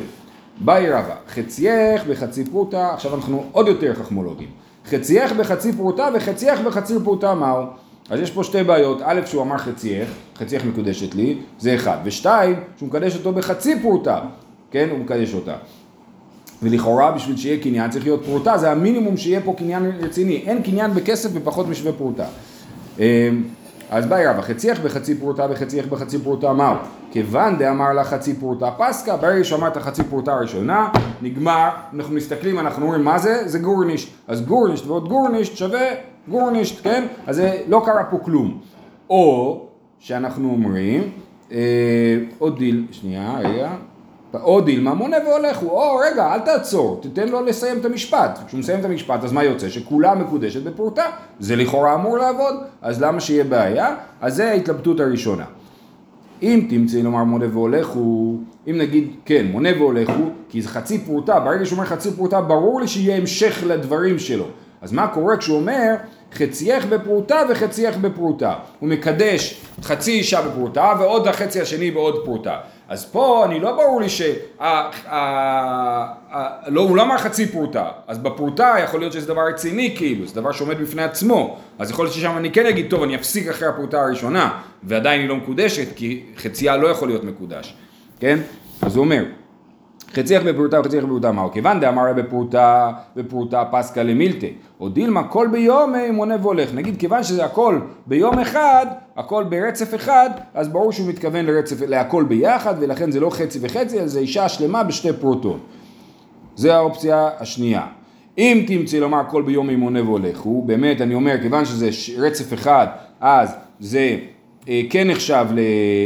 באי 0.61 0.91
רבא, 0.91 1.15
חצייך 1.29 2.05
בחצי 2.07 2.45
פרוטה, 2.45 2.95
עכשיו 2.95 3.15
אנחנו 3.15 3.45
עוד 3.53 3.69
יותר 3.69 3.95
חכמולוגים. 3.95 4.64
חצייך 4.87 5.33
בחצי 5.33 5.73
פרוטה 5.73 6.09
וחצייך 6.15 6.61
בחצי 6.61 6.95
פרוטה 7.05 7.35
מהו? 7.35 7.65
אז 8.11 8.21
יש 8.21 8.31
פה 8.31 8.45
שתי 8.45 8.63
בעיות, 8.63 8.99
א' 9.05 9.21
שהוא 9.27 9.43
אמר 9.43 9.59
חצייך, 9.59 10.09
חצייך 10.37 10.65
מקודשת 10.65 11.15
לי, 11.15 11.37
זה 11.59 11.75
אחד, 11.75 11.99
ושתיים, 12.05 12.57
שהוא 12.77 12.89
מקדש 12.89 13.17
אותו 13.17 13.33
בחצי 13.33 13.81
פרוטה, 13.83 14.21
כן, 14.71 14.89
הוא 14.91 14.99
מקדש 14.99 15.35
אותה. 15.35 15.55
ולכאורה 16.63 17.13
בשביל 17.13 17.37
שיהיה 17.37 17.63
קניין 17.63 17.91
צריך 17.91 18.05
להיות 18.05 18.25
פרוטה, 18.25 18.59
זה 18.59 18.71
המינימום 18.71 19.17
שיהיה 19.17 19.41
פה 19.41 19.55
קניין 19.59 19.93
רציני, 20.01 20.43
אין 20.47 20.63
קניין 20.63 20.95
בכסף 20.95 21.31
בפחות 21.31 21.69
משווה 21.69 21.93
פרוטה. 21.93 22.27
אז 23.95 24.07
באי 24.07 24.27
רבא, 24.27 24.41
חצייך 24.41 24.81
בחצי 24.81 25.15
פרוטה 25.15 25.47
וחצייך 25.51 25.87
בחצי 25.87 26.19
פרוטה 26.19 26.53
מהו? 26.53 26.77
כיוון 27.11 27.59
דאמר 27.59 27.93
לה 27.93 28.05
חצי 28.05 28.35
פרוטה 28.35 28.71
פסקה, 28.79 29.17
ברגע 29.17 29.45
שהוא 29.45 29.59
אמר 29.59 29.69
את 29.69 29.77
החצי 29.77 30.05
פרוטה 30.05 30.33
הראשונה, 30.35 30.89
נגמר, 31.23 31.69
אנחנו 31.95 32.15
מסתכלים, 32.15 32.59
אנחנו 32.59 32.85
אומרים 32.85 33.05
מה 33.05 33.19
זה? 33.19 33.49
זה 33.49 33.59
גורנישט. 33.59 34.09
אז 34.29 34.43
גורנישט 34.43 34.87
ועוד 34.87 35.09
גורנישט 35.09 35.57
שווה 35.57 35.87
גארנישט, 36.29 36.83
כן? 36.83 37.07
אז 37.27 37.37
זה 37.37 37.61
לא 37.69 37.83
קרה 37.85 38.05
פה 38.05 38.19
כלום. 38.19 38.61
או 39.11 39.61
שאנחנו 39.99 40.51
אומרים, 40.51 41.11
אה, 41.53 41.59
או 42.39 42.59
דיל, 42.59 42.87
שנייה, 42.91 43.39
רגע. 43.39 43.71
או 44.43 44.61
דילמא 44.61 44.95
מונה 44.95 45.17
והולך, 45.27 45.67
או 45.67 45.97
רגע, 45.97 46.35
אל 46.35 46.39
תעצור, 46.39 47.01
תתן 47.03 47.29
לו 47.29 47.45
לסיים 47.45 47.79
את 47.79 47.85
המשפט. 47.85 48.39
כשהוא 48.47 48.61
מסיים 48.61 48.81
את 48.81 48.85
המשפט, 48.85 49.25
אז 49.25 49.33
מה 49.33 49.45
יוצא? 49.45 49.69
שכולה 49.69 50.15
מקודשת 50.15 50.63
בפרוטה. 50.63 51.05
זה 51.41 51.57
לכאורה 51.57 51.95
אמור 51.95 52.19
לעבוד, 52.19 52.55
אז 52.83 53.03
למה 53.03 53.21
שיהיה 53.21 53.45
בעיה? 53.45 53.97
אז 54.21 54.37
זה 54.37 54.51
ההתלבטות 54.51 55.01
הראשונה. 55.01 55.45
אם 56.43 56.67
תמצא 56.71 57.03
לומר 57.03 57.25
מונה 57.25 57.47
והולך, 57.53 58.37
אם 58.71 58.79
נגיד, 58.79 59.11
כן, 59.25 59.47
מונה 59.53 59.69
והולך, 59.79 60.23
כי 60.49 60.63
זה 60.63 60.69
חצי 60.69 60.99
פרוטה, 60.99 61.41
ברגע 61.41 61.67
שהוא 61.67 61.77
אומר 61.77 61.89
חצי 61.89 62.11
פרוטה, 62.11 62.41
ברור 62.41 62.81
לי 62.81 62.89
שיהיה 62.89 63.17
המשך 63.17 63.65
לדברים 63.67 64.19
שלו. 64.19 64.45
אז 64.83 64.93
מה 64.93 65.09
קורה 65.09 65.37
כשהוא 65.37 65.57
אומר 65.57 65.95
חצייך 66.33 66.87
בפרוטה 66.87 67.37
וחצייך 67.51 67.97
בפרוטה? 67.97 68.55
הוא 68.81 68.89
מקדש 68.89 69.61
חצי 69.83 70.13
אישה 70.13 70.43
בפרוטה 70.43 70.93
ועוד 70.99 71.29
החצי 71.29 71.61
השני 71.61 71.91
בעוד 71.91 72.25
פרוטה. 72.25 72.57
אז 72.89 73.05
פה 73.05 73.45
אני 73.47 73.61
לא 73.61 73.73
ברור 73.77 74.01
לי 74.01 74.09
ש... 74.09 74.23
ה- 74.61 74.65
ה- 74.65 74.91
ה- 76.33 76.51
לא, 76.71 76.81
הוא 76.81 76.97
לא 76.97 77.03
אמר 77.03 77.19
חצי 77.19 77.47
פרוטה, 77.47 77.89
אז 78.07 78.19
בפרוטה 78.19 78.75
יכול 78.85 79.01
להיות 79.01 79.13
שזה 79.13 79.27
דבר 79.27 79.43
רציני 79.49 79.95
כאילו, 79.97 80.27
זה 80.27 80.35
דבר 80.35 80.53
שעומד 80.53 80.79
בפני 80.81 81.03
עצמו, 81.03 81.57
אז 81.79 81.91
יכול 81.91 82.05
להיות 82.05 82.15
ששם 82.15 82.37
אני 82.37 82.53
כן 82.53 82.67
אגיד, 82.67 82.87
טוב, 82.91 83.03
אני 83.03 83.15
אפסיק 83.17 83.49
אחרי 83.49 83.69
הפרוטה 83.69 84.01
הראשונה, 84.03 84.51
ועדיין 84.83 85.21
היא 85.21 85.29
לא 85.29 85.37
מקודשת, 85.37 85.97
כי 85.97 86.23
חצייה 86.37 86.77
לא 86.77 86.89
יכול 86.89 87.09
להיות 87.09 87.25
מקודש, 87.25 87.75
כן? 88.21 88.39
אז 88.83 88.97
הוא 88.97 89.05
אומר, 89.05 89.25
חצייך 90.15 90.43
בפרוטה 90.43 90.81
וחצייך 90.81 91.05
בפרוטה 91.05 91.33
מהו? 91.33 91.53
כיוון 91.53 91.81
דאמר 91.81 92.13
בפרוטה 92.13 92.93
בפרוטה 93.17 93.65
פסקה 93.71 94.03
למילתא, 94.03 94.47
או 94.81 94.89
דילמה 94.89 95.29
כל 95.29 95.49
ביום 95.53 95.95
מונה 96.13 96.37
והולך. 96.43 96.75
נגיד 96.75 96.97
כיוון 96.99 97.23
שזה 97.23 97.45
הכל 97.45 97.79
ביום 98.07 98.39
אחד, 98.39 98.87
הכל 99.17 99.45
ברצף 99.45 99.95
אחד, 99.95 100.31
אז 100.55 100.69
ברור 100.69 100.93
שהוא 100.93 101.09
מתכוון 101.09 101.47
לרצף, 101.47 101.81
להכל 101.81 102.25
ביחד, 102.25 102.75
ולכן 102.81 103.11
זה 103.11 103.21
לא 103.21 103.31
חצי 103.31 103.59
וחצי, 103.63 104.01
אז 104.01 104.13
זה 104.13 104.21
אישה 104.21 104.49
שלמה 104.49 104.83
בשתי 104.83 105.13
פרוטות. 105.13 105.61
זה 106.57 106.75
האופציה 106.75 107.31
השנייה. 107.39 107.87
אם 108.39 108.65
תמצאי 108.67 109.01
לומר 109.01 109.23
כל 109.29 109.43
ביום 109.43 109.71
מונה 109.71 110.03
והולכו, 110.03 110.63
באמת 110.67 111.01
אני 111.01 111.15
אומר, 111.15 111.35
כיוון 111.43 111.65
שזה 111.65 111.91
רצף 112.19 112.55
אחד, 112.55 112.87
אז 113.21 113.55
זה 113.81 114.17
אה, 114.69 114.83
כן 114.91 115.11
נחשב 115.11 115.47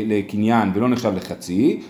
לקניין 0.06 0.70
ולא 0.74 0.88
נחשב 0.88 1.12
לחצי. 1.16 1.80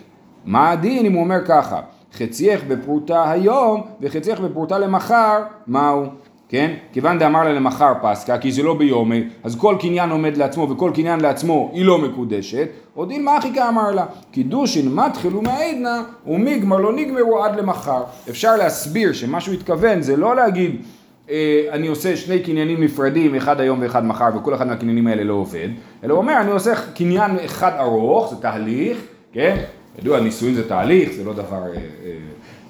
מה 0.45 0.71
הדין 0.71 1.07
אם 1.07 1.13
הוא 1.13 1.23
אומר 1.23 1.45
ככה, 1.47 1.81
חצייך 2.14 2.64
בפרוטה 2.68 3.31
היום 3.31 3.83
וחצייך 4.01 4.40
בפרוטה 4.40 4.79
למחר, 4.79 5.42
מהו? 5.66 6.05
כן? 6.49 6.75
כיוון 6.92 7.18
דאמר 7.18 7.44
לה 7.44 7.53
למחר 7.53 7.92
פסקה, 8.03 8.38
כי 8.38 8.53
זה 8.53 8.62
לא 8.62 8.75
ביומי, 8.75 9.25
אז 9.44 9.57
כל 9.57 9.77
קניין 9.81 10.11
עומד 10.11 10.37
לעצמו 10.37 10.71
וכל 10.71 10.90
קניין 10.94 11.21
לעצמו 11.21 11.71
היא 11.73 11.85
לא 11.85 11.99
מקודשת, 11.99 12.68
עוד 12.94 13.11
אין 13.11 13.25
מחיקה 13.25 13.68
אמר 13.68 13.90
לה, 13.90 14.07
קידושין 14.31 14.94
מתחילו 14.94 15.42
מהעדנה 15.42 16.03
ומיגמר 16.27 16.77
לא 16.77 16.92
נגמרו 16.92 17.44
עד 17.44 17.57
למחר. 17.57 18.03
אפשר 18.31 18.57
להסביר 18.57 19.12
שמה 19.12 19.40
שהוא 19.40 19.55
התכוון 19.55 20.03
זה 20.03 20.16
לא 20.16 20.37
להגיד 20.37 20.83
אה, 21.31 21.66
אני 21.71 21.87
עושה 21.87 22.16
שני 22.16 22.40
קניינים 22.40 22.83
נפרדים, 22.83 23.35
אחד 23.35 23.61
היום 23.61 23.79
ואחד 23.83 24.05
מחר, 24.05 24.29
וכל 24.37 24.55
אחד 24.55 24.66
מהקניינים 24.66 25.07
האלה 25.07 25.25
לא 25.25 25.35
עובד, 25.35 25.68
אלא 26.05 26.12
הוא 26.12 26.23
אומר, 26.23 26.40
אני 26.40 26.51
עושה 26.51 26.75
קניין 26.94 27.31
אחד 27.44 27.73
ארוך, 27.79 28.31
זה 28.31 28.37
תהליך, 28.37 28.99
כן? 29.33 29.57
ידוע, 29.99 30.21
נישואין 30.21 30.55
זה 30.55 30.69
תהליך, 30.69 31.13
זה 31.13 31.25
לא 31.25 31.33
דבר, 31.33 31.63
אה, 31.63 31.77
אה, 31.77 32.13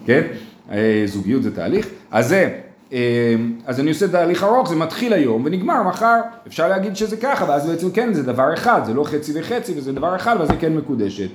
כן? 0.07 0.23
אה, 0.73 1.03
זוגיות 1.07 1.43
זה 1.43 1.55
תהליך. 1.55 1.88
אז 2.11 2.29
זה, 2.29 2.59
אז 3.67 3.81
אני 3.81 3.88
עושה 3.88 4.09
תהליך 4.09 4.45
ארוך, 4.45 4.69
זה 4.69 4.77
מתחיל 4.77 5.12
היום 5.12 5.43
ונגמר 5.45 5.83
מחר. 5.83 6.21
אפשר 6.47 6.69
להגיד 6.69 6.97
שזה 6.97 7.17
ככה, 7.17 7.45
ואז 7.49 7.67
בעצם 7.67 7.91
כן, 7.91 8.12
זה 8.12 8.23
דבר 8.23 8.55
אחד, 8.55 8.81
זה 8.85 8.95
לא 8.95 9.05
חצי 9.05 9.41
וחצי, 9.41 9.73
וזה 9.77 9.93
דבר 9.93 10.17
אחד, 10.17 10.37
ואז 10.38 10.49
זה 10.49 10.55
כן 10.61 10.75
מקודשת. 10.77 11.31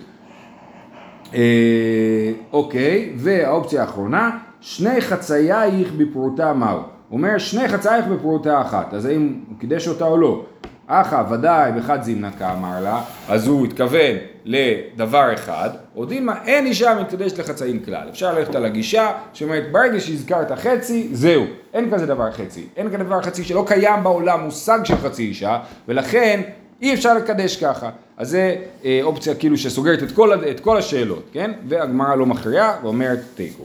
אוקיי, 2.54 3.14
והאופציה 3.16 3.82
האחרונה, 3.82 4.38
שני 4.62 5.02
חצאייך 5.02 5.92
בפרוטה 5.98 6.54
מהו? 6.54 6.78
הוא 6.78 7.18
אומר 7.18 7.38
שני 7.38 7.68
חצאייך 7.68 8.06
בפרוטה 8.08 8.62
אחת, 8.62 8.94
אז 8.94 9.06
האם 9.06 9.40
הוא 9.50 9.60
קידש 9.60 9.88
אותה 9.88 10.06
או 10.06 10.18
לא? 10.18 10.46
אחא 10.88 11.24
ודאי 11.32 11.72
בחד 11.72 12.04
זימנקה 12.04 12.54
אמר 12.54 12.82
לה, 12.82 13.02
אז 13.30 13.48
הוא 13.48 13.66
התכוון 13.66 14.16
לדבר 14.46 15.34
אחד, 15.34 15.70
או 15.96 16.06
דילמה 16.06 16.44
אין 16.46 16.66
אישה 16.66 16.96
מתקדשת 17.02 17.40
לחצאין 17.40 17.80
כלל. 17.80 18.08
אפשר 18.10 18.34
ללכת 18.40 18.56
על 18.56 18.66
הגישה 18.66 19.12
שאומרת 19.34 19.72
ברגע 19.72 20.00
שהזכרת 20.00 20.52
חצי, 20.52 21.10
זהו, 21.12 21.46
אין 21.74 21.92
כזה 21.92 22.06
דבר 22.06 22.32
חצי. 22.32 22.68
אין 22.78 22.88
כזה 22.88 22.98
דבר 22.98 23.22
חצי 23.22 23.44
שלא 23.44 23.64
קיים 23.68 24.04
בעולם 24.04 24.40
מושג 24.44 24.80
של 24.84 24.98
חצי 24.98 25.24
אישה, 25.24 25.60
ולכן 25.88 26.42
אי 26.82 26.94
אפשר 26.94 27.14
לקדש 27.14 27.64
ככה. 27.64 27.90
אז 28.18 28.30
זה 28.30 28.56
אה, 28.86 29.00
אופציה 29.04 29.36
כאילו 29.36 29.58
שסוגרת 29.58 30.04
את 30.04 30.12
כל, 30.12 30.50
את 30.52 30.60
כל 30.60 30.78
השאלות, 30.78 31.30
כן? 31.32 31.52
והגמרא 31.68 32.16
לא 32.16 32.26
מכריעה 32.26 32.78
ואומרת 32.84 33.20
תיקו. 33.36 33.64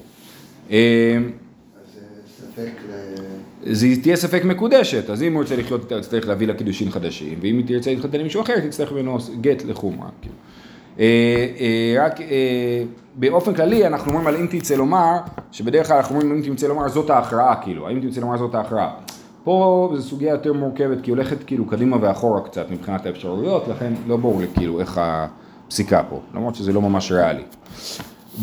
אה, 0.71 0.77
אז 1.17 1.95
זה 1.95 2.01
ספק 2.27 2.73
ל... 2.89 3.28
זה 3.63 3.87
תהיה 4.03 4.17
ספק 4.17 4.45
מקודשת, 4.45 5.11
אז 5.11 5.23
אם 5.23 5.33
הוא 5.33 5.43
רוצה 5.43 5.57
לחיות 5.57 5.81
איתה, 5.81 5.95
יצטרך 5.95 6.29
להביא 6.29 6.47
לה 6.47 6.55
קידושין 6.55 6.91
חדשים, 6.91 7.39
ואם 7.41 7.59
היא 7.59 7.67
תרצה 7.67 7.91
להתחתן 7.91 8.19
עם 8.19 8.25
מישהו 8.25 8.43
אחר, 8.43 8.61
תצטרך 8.61 8.93
ממנו 8.93 9.19
גט 9.41 9.65
לחומרה. 9.65 10.09
כאילו. 10.23 10.35
אה, 10.99 11.47
אה, 11.61 12.07
רק 12.07 12.21
אה, 12.21 12.83
באופן 13.15 13.55
כללי 13.55 13.87
אנחנו 13.87 14.11
אומרים 14.11 14.27
על 14.27 14.37
אם 14.37 14.47
תרצה 14.47 14.77
לומר, 14.77 15.17
שבדרך 15.53 15.87
כלל 15.87 15.97
אנחנו 15.97 16.15
אומרים 16.15 16.37
אם 16.37 16.43
תרצה 16.43 16.69
לומר 16.69 16.89
זאת 16.89 17.11
ההכרעה, 17.11 17.63
כאילו, 17.63 17.89
האם 17.89 18.01
תרצה 18.01 18.21
לומר 18.21 18.37
זאת 18.37 18.55
ההכרעה. 18.55 18.91
פה 19.45 19.93
זו 19.97 20.03
סוגיה 20.03 20.31
יותר 20.31 20.53
מורכבת, 20.53 21.01
כי 21.03 21.11
היא 21.11 21.15
הולכת 21.15 21.45
כאילו 21.45 21.67
קדימה 21.67 21.97
ואחורה 22.01 22.41
קצת 22.41 22.71
מבחינת 22.71 23.07
האפשרויות, 23.07 23.69
לכן 23.69 23.93
לא 24.07 24.17
ברור 24.17 24.41
לי 24.41 24.47
כאילו 24.55 24.81
איך 24.81 25.01
הפסיקה 25.03 26.03
פה, 26.09 26.21
למרות 26.35 26.55
שזה 26.55 26.73
לא 26.73 26.83
ממש 26.83 27.13
ריאלי. 27.13 27.43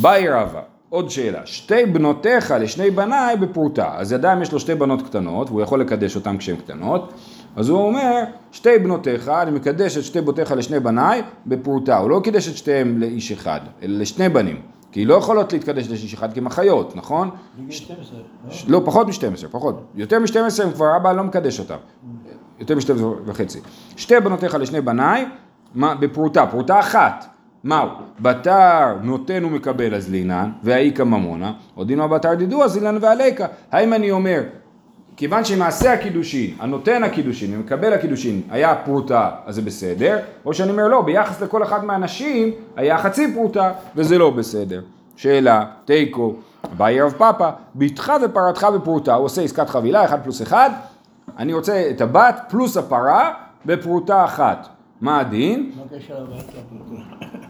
באי 0.02 0.30
רבא, 0.30 0.62
עוד 0.96 1.10
שאלה, 1.10 1.46
שתי 1.46 1.86
בנותיך 1.86 2.54
לשני 2.60 2.92
בניי 2.92 3.38
בפרוטה, 3.38 3.94
אז 3.98 4.14
עדיין 4.14 4.42
יש 4.42 4.52
לו 4.52 4.60
שתי 4.60 4.76
בנות 4.76 5.02
קטנות, 5.02 5.50
והוא 5.50 5.62
יכול 5.62 5.82
לקדש 5.82 6.16
אותן 6.16 6.38
כשהן 6.38 6.56
קטנות, 6.56 7.14
אז 7.56 7.70
הוא 7.70 7.88
אומר, 7.88 8.24
שתי 8.52 8.80
בנותיך, 8.80 9.30
אני 9.30 9.52
מקדש 9.52 9.98
את 9.98 10.04
שתי 10.04 10.22
בנותיך 10.22 10.52
לשני 10.52 10.80
בניי 10.80 11.22
בפרוטה, 11.46 11.98
הוא 11.98 12.10
לא 12.10 12.22
קידש 12.24 12.50
את 12.50 12.58
שתיהם 12.58 12.98
לאיש 12.98 13.32
אחד, 13.32 13.60
אלא 13.84 14.00
לשני 14.00 14.30
בנים, 14.30 14.62
כי 14.92 15.00
היא 15.00 15.08
לא 15.08 15.14
יכולות 15.14 15.54
להתקדש 15.54 15.90
לאיש 15.90 16.14
אחד 16.14 16.34
כי 16.34 16.40
הן 16.40 16.46
אחיות, 16.46 16.96
נכון? 16.96 17.30
בגיל 17.58 17.72
12, 17.72 18.20
לא? 18.68 18.80
לא, 18.80 18.86
פחות 18.86 19.08
מ-12, 19.08 19.48
פחות. 19.52 19.82
יותר 19.96 20.20
מ-12 20.20 20.64
הם 20.64 20.72
כבר 20.72 20.96
אבא 20.96 21.12
לא 21.12 21.24
מקדש 21.24 21.60
אותם. 21.60 21.78
יותר 22.60 22.76
מ-12 22.76 23.04
וחצי. 23.26 23.60
שתי 23.98 24.20
בנותיך 24.20 24.56
לשני 24.56 24.82
בניי, 24.82 25.26
מה, 25.76 25.96
בפרוטה, 25.96 26.48
פרוטה 26.48 26.80
אחת. 26.80 27.35
מהו? 27.66 27.88
בתר 28.20 28.96
נותן 29.02 29.46
ומקבל 29.46 29.96
אז 29.96 30.12
לינן, 30.12 30.50
והאיכא 30.64 31.04
ממונה, 31.04 31.54
או 31.78 31.84
דינו 31.84 32.10
בתר 32.10 32.34
דידו 32.34 32.64
אז 32.64 32.78
אילן 32.78 32.98
ועליקה. 33.02 33.46
האם 33.72 33.94
אני 33.94 34.12
אומר, 34.12 34.42
כיוון 35.18 35.46
שמעשה 35.46 35.94
הקידושין, 35.94 36.56
הנותן 36.60 37.04
הקידושין 37.04 37.56
ומקבל 37.56 37.94
הקידושין 37.94 38.42
היה 38.50 38.76
פרוטה, 38.76 39.32
אז 39.46 39.56
זה 39.56 39.62
בסדר, 39.62 40.20
או 40.46 40.54
שאני 40.54 40.72
אומר 40.72 40.88
לא, 40.88 41.02
ביחס 41.02 41.42
לכל 41.42 41.64
אחד 41.64 41.86
מהאנשים 41.86 42.52
היה 42.76 42.98
חצי 42.98 43.34
פרוטה, 43.34 43.72
וזה 43.96 44.18
לא 44.18 44.30
בסדר. 44.30 44.82
שאלה, 45.16 45.66
תיקו, 45.86 46.36
אביי 46.74 47.02
רב 47.02 47.14
פאפא, 47.18 47.50
בתך 47.76 48.14
ופרתך 48.24 48.68
בפרוטה, 48.76 49.14
הוא 49.14 49.26
עושה 49.26 49.42
עסקת 49.42 49.70
חבילה, 49.70 50.06
אחד 50.06 50.24
פלוס 50.24 50.42
אחד, 50.42 50.70
אני 51.38 51.54
רוצה 51.54 51.88
את 51.90 52.02
הבת 52.02 52.42
פלוס 52.50 52.78
הפרה 52.78 53.34
בפרוטה 53.66 54.26
אחת. 54.26 54.75
מה 55.02 55.20
הדין? 55.20 55.72
מה? 55.76 55.84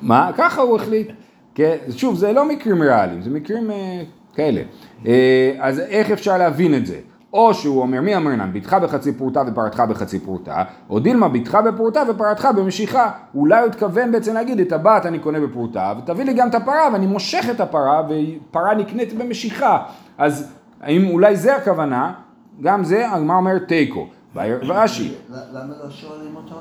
מה? 0.01 0.31
ככה 0.37 0.61
הוא 0.61 0.75
החליט. 0.75 1.11
כן, 1.55 1.77
שוב, 1.89 2.15
זה 2.15 2.33
לא 2.33 2.49
מקרים 2.49 2.81
ריאליים, 2.81 3.21
זה 3.21 3.29
מקרים 3.29 3.71
אה, 3.71 4.03
כאלה. 4.33 4.61
אה, 5.05 5.55
אז 5.59 5.79
איך 5.79 6.11
אפשר 6.11 6.37
להבין 6.37 6.75
את 6.75 6.85
זה? 6.85 6.99
או 7.33 7.53
שהוא 7.53 7.81
אומר, 7.81 8.01
מי 8.01 8.15
אמרנן, 8.15 8.53
בתך 8.53 8.73
בחצי 8.73 9.13
פרוטה 9.13 9.43
ופרתך 9.47 9.79
בחצי 9.79 10.19
פרוטה, 10.19 10.63
או 10.89 10.99
דילמה, 10.99 11.29
בתך 11.29 11.55
בפרוטה 11.55 12.03
ופרתך 12.09 12.47
במשיכה. 12.57 13.11
אולי 13.35 13.59
הוא 13.59 13.67
התכוון 13.67 14.11
בעצם 14.11 14.33
להגיד, 14.33 14.59
את 14.59 14.71
הבת 14.71 15.05
אני 15.05 15.19
קונה 15.19 15.39
בפרוטה, 15.39 15.93
ותביא 15.97 16.25
לי 16.25 16.33
גם 16.33 16.49
את 16.49 16.55
הפרה, 16.55 16.89
ואני 16.93 17.07
מושך 17.07 17.45
את 17.51 17.59
הפרה, 17.59 18.01
ופרה 18.09 18.75
נקנית 18.75 19.13
במשיכה. 19.13 19.83
אז 20.17 20.53
האם 20.81 21.09
אולי 21.09 21.35
זה 21.35 21.55
הכוונה? 21.55 22.13
גם 22.61 22.83
זה, 22.83 23.11
הגמרא 23.11 23.35
אומרת 23.35 23.67
תיקו. 23.67 24.07
ואשי, 24.35 25.13
למה 25.29 25.73
לא 25.83 25.89
שואלים 25.89 26.35
אותו? 26.35 26.55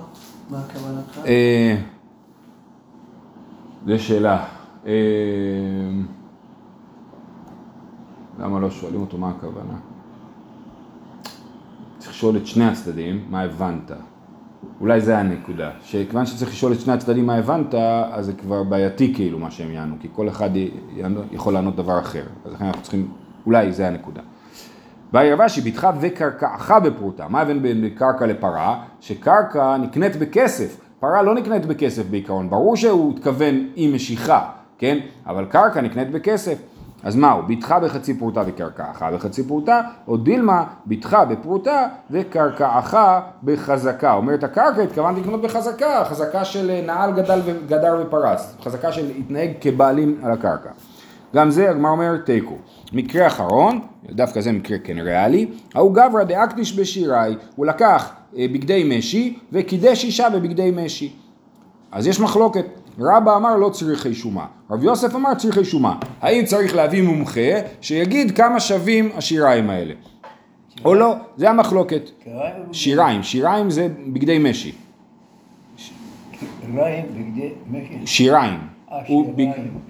מה 0.50 0.62
כוונתך? 0.72 1.18
אה, 1.26 1.76
זו 3.86 3.98
שאלה. 3.98 4.44
אה, 4.86 4.92
למה 8.38 8.60
לא 8.60 8.70
שואלים 8.70 9.00
אותו 9.00 9.18
מה 9.18 9.28
הכוונה? 9.30 9.74
צריך 11.98 12.10
לשאול 12.10 12.36
את 12.36 12.46
שני 12.46 12.64
הצדדים, 12.64 13.24
מה 13.30 13.40
הבנת? 13.40 13.90
אולי 14.80 15.00
זה 15.00 15.18
הנקודה, 15.18 15.70
שכיוון 15.82 16.26
שצריך 16.26 16.50
לשאול 16.50 16.72
את 16.72 16.80
שני 16.80 16.92
הצדדים 16.92 17.26
מה 17.26 17.34
הבנת, 17.34 17.74
אז 18.12 18.26
זה 18.26 18.32
כבר 18.32 18.62
בעייתי 18.62 19.14
כאילו 19.14 19.38
מה 19.38 19.50
שהם 19.50 19.70
יענו, 19.70 19.96
כי 20.00 20.08
כל 20.12 20.28
אחד 20.28 20.50
יכול 21.32 21.54
לענות 21.54 21.76
דבר 21.76 21.98
אחר, 21.98 22.24
אז 22.44 22.52
לכן 22.52 22.64
אנחנו 22.64 22.82
צריכים, 22.82 23.08
אולי 23.46 23.72
זה 23.72 23.88
הנקודה. 23.88 24.22
באי 25.14 25.32
רבשי, 25.32 25.60
בתך 25.60 25.88
וקרקעך 26.00 26.70
בפרוטה. 26.70 27.26
מה 27.28 27.38
ההבדל 27.38 27.58
בין 27.58 27.88
קרקע 27.88 28.26
לפרה? 28.26 28.80
שקרקע 29.00 29.76
נקנית 29.76 30.16
בכסף. 30.16 30.80
פרה 31.00 31.22
לא 31.22 31.34
נקנית 31.34 31.66
בכסף 31.66 32.02
בעיקרון. 32.10 32.50
ברור 32.50 32.76
שהוא 32.76 33.14
התכוון 33.14 33.66
עם 33.74 33.94
משיכה, 33.94 34.50
כן? 34.78 34.98
אבל 35.26 35.44
קרקע 35.44 35.80
נקנית 35.80 36.10
בכסף. 36.10 36.58
אז 37.02 37.16
מהו? 37.16 37.42
בתך 37.42 37.74
בחצי 37.82 38.18
פרוטה 38.18 38.42
וקרקעך 38.46 39.02
בחצי 39.02 39.48
פרוטה, 39.48 39.80
או 40.08 40.16
דילמה, 40.16 40.64
בתך 40.86 41.18
בפרוטה 41.28 41.86
וקרקעך 42.10 42.96
בחזקה. 43.44 44.12
אומרת 44.12 44.44
הקרקע, 44.44 44.82
התכוונתי 44.82 45.20
לקנות 45.20 45.42
בחזקה, 45.42 46.04
חזקה 46.04 46.44
של 46.44 46.80
נעל 46.86 47.12
גדל 47.12 47.40
וגדר 47.44 48.02
ופרס. 48.06 48.56
חזקה 48.62 48.92
של 48.92 49.10
התנהג 49.18 49.50
כבעלים 49.60 50.20
על 50.22 50.32
הקרקע. 50.32 50.70
גם 51.34 51.50
זה 51.50 51.70
הגמרא 51.70 51.90
אומרת 51.90 52.26
תיקו. 52.26 52.54
מקרה 52.92 53.26
אחרון, 53.26 53.80
דווקא 54.10 54.40
זה 54.40 54.52
מקרה 54.52 54.78
כן 54.78 54.98
ריאלי, 54.98 55.46
ההוא 55.74 55.94
גברא 55.94 56.24
דאקדיש 56.24 56.72
בשיראי, 56.72 57.34
הוא 57.56 57.66
לקח 57.66 58.12
אה, 58.36 58.46
בגדי 58.52 58.98
משי 58.98 59.38
וקידש 59.52 60.04
אישה 60.04 60.30
בבגדי 60.30 60.70
משי. 60.76 61.12
אז 61.92 62.06
יש 62.06 62.20
מחלוקת, 62.20 62.64
רבא 62.98 63.36
אמר 63.36 63.56
לא 63.56 63.68
צריכי 63.68 64.14
שומה, 64.14 64.46
רב 64.70 64.84
יוסף 64.84 65.14
אמר 65.14 65.34
צריכי 65.34 65.64
שומה. 65.64 65.96
האם 66.20 66.44
צריך 66.44 66.74
להביא 66.74 67.02
מומחה 67.02 67.60
שיגיד 67.80 68.36
כמה 68.36 68.60
שווים 68.60 69.10
השיריים 69.16 69.70
האלה? 69.70 69.94
או 70.84 70.94
לא, 70.94 71.14
זה 71.36 71.50
המחלוקת. 71.50 72.10
שיריים, 72.72 73.22
שיריים 73.22 73.70
זה 73.70 73.88
בגדי 74.06 74.38
משי. 74.38 74.72
קריים 76.60 77.04
בגדי 77.14 77.50
משי. 77.70 78.06
שיריים. 78.06 78.73
הוא 79.08 79.34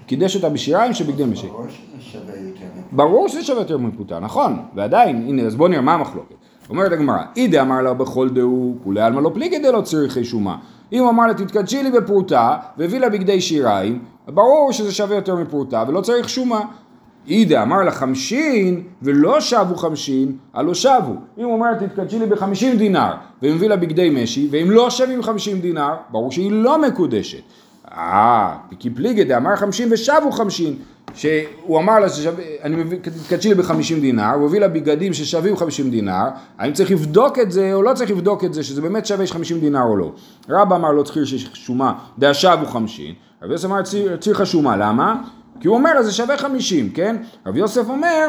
קידש 0.05 0.35
אותה 0.35 0.49
בשיריים 0.49 0.93
שבגדי 0.93 1.25
משי. 1.25 1.47
ברור 2.91 3.27
שזה 3.27 3.43
שווה 3.43 3.61
יותר 3.61 3.77
מפרוטה, 3.77 4.19
נכון, 4.19 4.59
ועדיין, 4.75 5.25
הנה, 5.27 5.41
אז 5.41 5.55
בוא 5.55 5.69
נראה 5.69 5.81
מה 5.81 5.93
המחלוקת. 5.93 6.35
אומרת 6.69 6.91
הגמרא, 6.91 7.23
אי 7.35 7.61
דאמר 7.61 7.81
לה 7.81 7.93
בכל 7.93 8.29
דהו, 8.29 8.75
כולי 8.83 9.01
עלמא 9.01 9.19
לא 9.19 9.31
פליגי 9.33 9.59
דלא 9.59 9.81
צריכי 9.81 10.23
שומא. 10.23 10.57
אם 10.93 10.99
הוא 10.99 11.09
אמר 11.09 11.27
לה 11.27 11.33
תתקדשי 11.33 11.83
לי 11.83 11.91
בפרוטה, 11.91 12.57
והביא 12.77 12.99
לה 12.99 13.09
בגדי 13.09 13.41
שיריים, 13.41 13.99
ברור 14.27 14.71
שזה 14.71 14.91
שווה 14.91 15.15
יותר 15.15 15.35
מפרוטה 15.35 15.83
ולא 15.87 16.01
צריך 16.01 16.29
שומה. 16.29 16.61
אי 17.27 17.63
דאמר 17.63 17.83
לה 17.83 17.91
חמשין 17.91 18.83
ולא 19.01 19.39
שוו 19.39 19.75
חמשין, 19.75 20.37
הא 20.53 20.63
לא 20.63 20.73
שוו. 20.73 21.13
אם 21.37 21.43
הוא 21.43 21.53
אומר 21.53 21.71
לה 21.71 21.87
תתקדשי 21.87 22.19
לי 22.19 22.25
בחמישים 22.25 22.77
דינר, 22.77 23.13
והוא 23.41 23.55
מביא 23.55 23.69
לה 23.69 23.75
בגדי 23.75 24.09
משי, 24.09 24.47
והם 24.51 24.71
לא 24.71 24.89
שווים 24.89 25.23
חמישים 25.23 25.59
דינר, 25.59 25.93
ברור 26.11 26.31
שהיא 26.31 26.51
לא 26.51 26.81
מקודשת. 26.81 27.41
אה, 27.97 28.55
כי 28.79 28.89
פליגי 28.89 29.23
דאמר 29.23 29.55
חמישים 29.55 29.87
ושבו 29.91 30.31
חמישים, 30.31 30.75
שהוא 31.13 31.79
אמר 31.79 31.99
לה 31.99 32.09
ששווה, 32.09 32.43
אני 32.63 32.75
מביא, 32.75 32.97
תתקדשי 33.01 33.49
לי 33.49 33.55
בחמישים 33.55 33.99
דינר, 34.01 34.33
הוא 34.33 34.45
הביא 34.47 34.59
לה 34.59 34.67
בגדים 34.67 35.13
ששווים 35.13 35.57
חמישים 35.57 35.89
דינר, 35.91 36.23
האם 36.57 36.73
צריך 36.73 36.91
לבדוק 36.91 37.39
את 37.39 37.51
זה 37.51 37.73
או 37.73 37.83
לא 37.83 37.93
צריך 37.93 38.11
לבדוק 38.11 38.43
את 38.43 38.53
זה, 38.53 38.63
שזה 38.63 38.81
באמת 38.81 39.05
שווה 39.05 39.27
חמישים 39.27 39.59
דינר 39.59 39.83
או 39.83 39.97
לא. 39.97 40.11
רבא 40.49 40.75
אמר 40.75 40.91
לא 40.91 41.03
צריך 41.03 41.25
שומה, 41.53 41.93
דאשבו 42.19 42.65
חמישים, 42.65 43.13
רבי 43.43 43.51
יוסף 43.53 43.65
אמר 43.65 43.81
"ציר- 43.83 44.17
צריך 44.17 44.45
שומה, 44.45 44.77
למה? 44.77 45.15
כי 45.59 45.67
הוא 45.67 45.77
אומר 45.77 45.93
לה 45.93 46.03
זה 46.03 46.11
שווה 46.11 46.37
חמישים, 46.37 46.89
כן? 46.89 47.15
רבי 47.45 47.59
יוסף 47.59 47.89
אומר, 47.89 48.27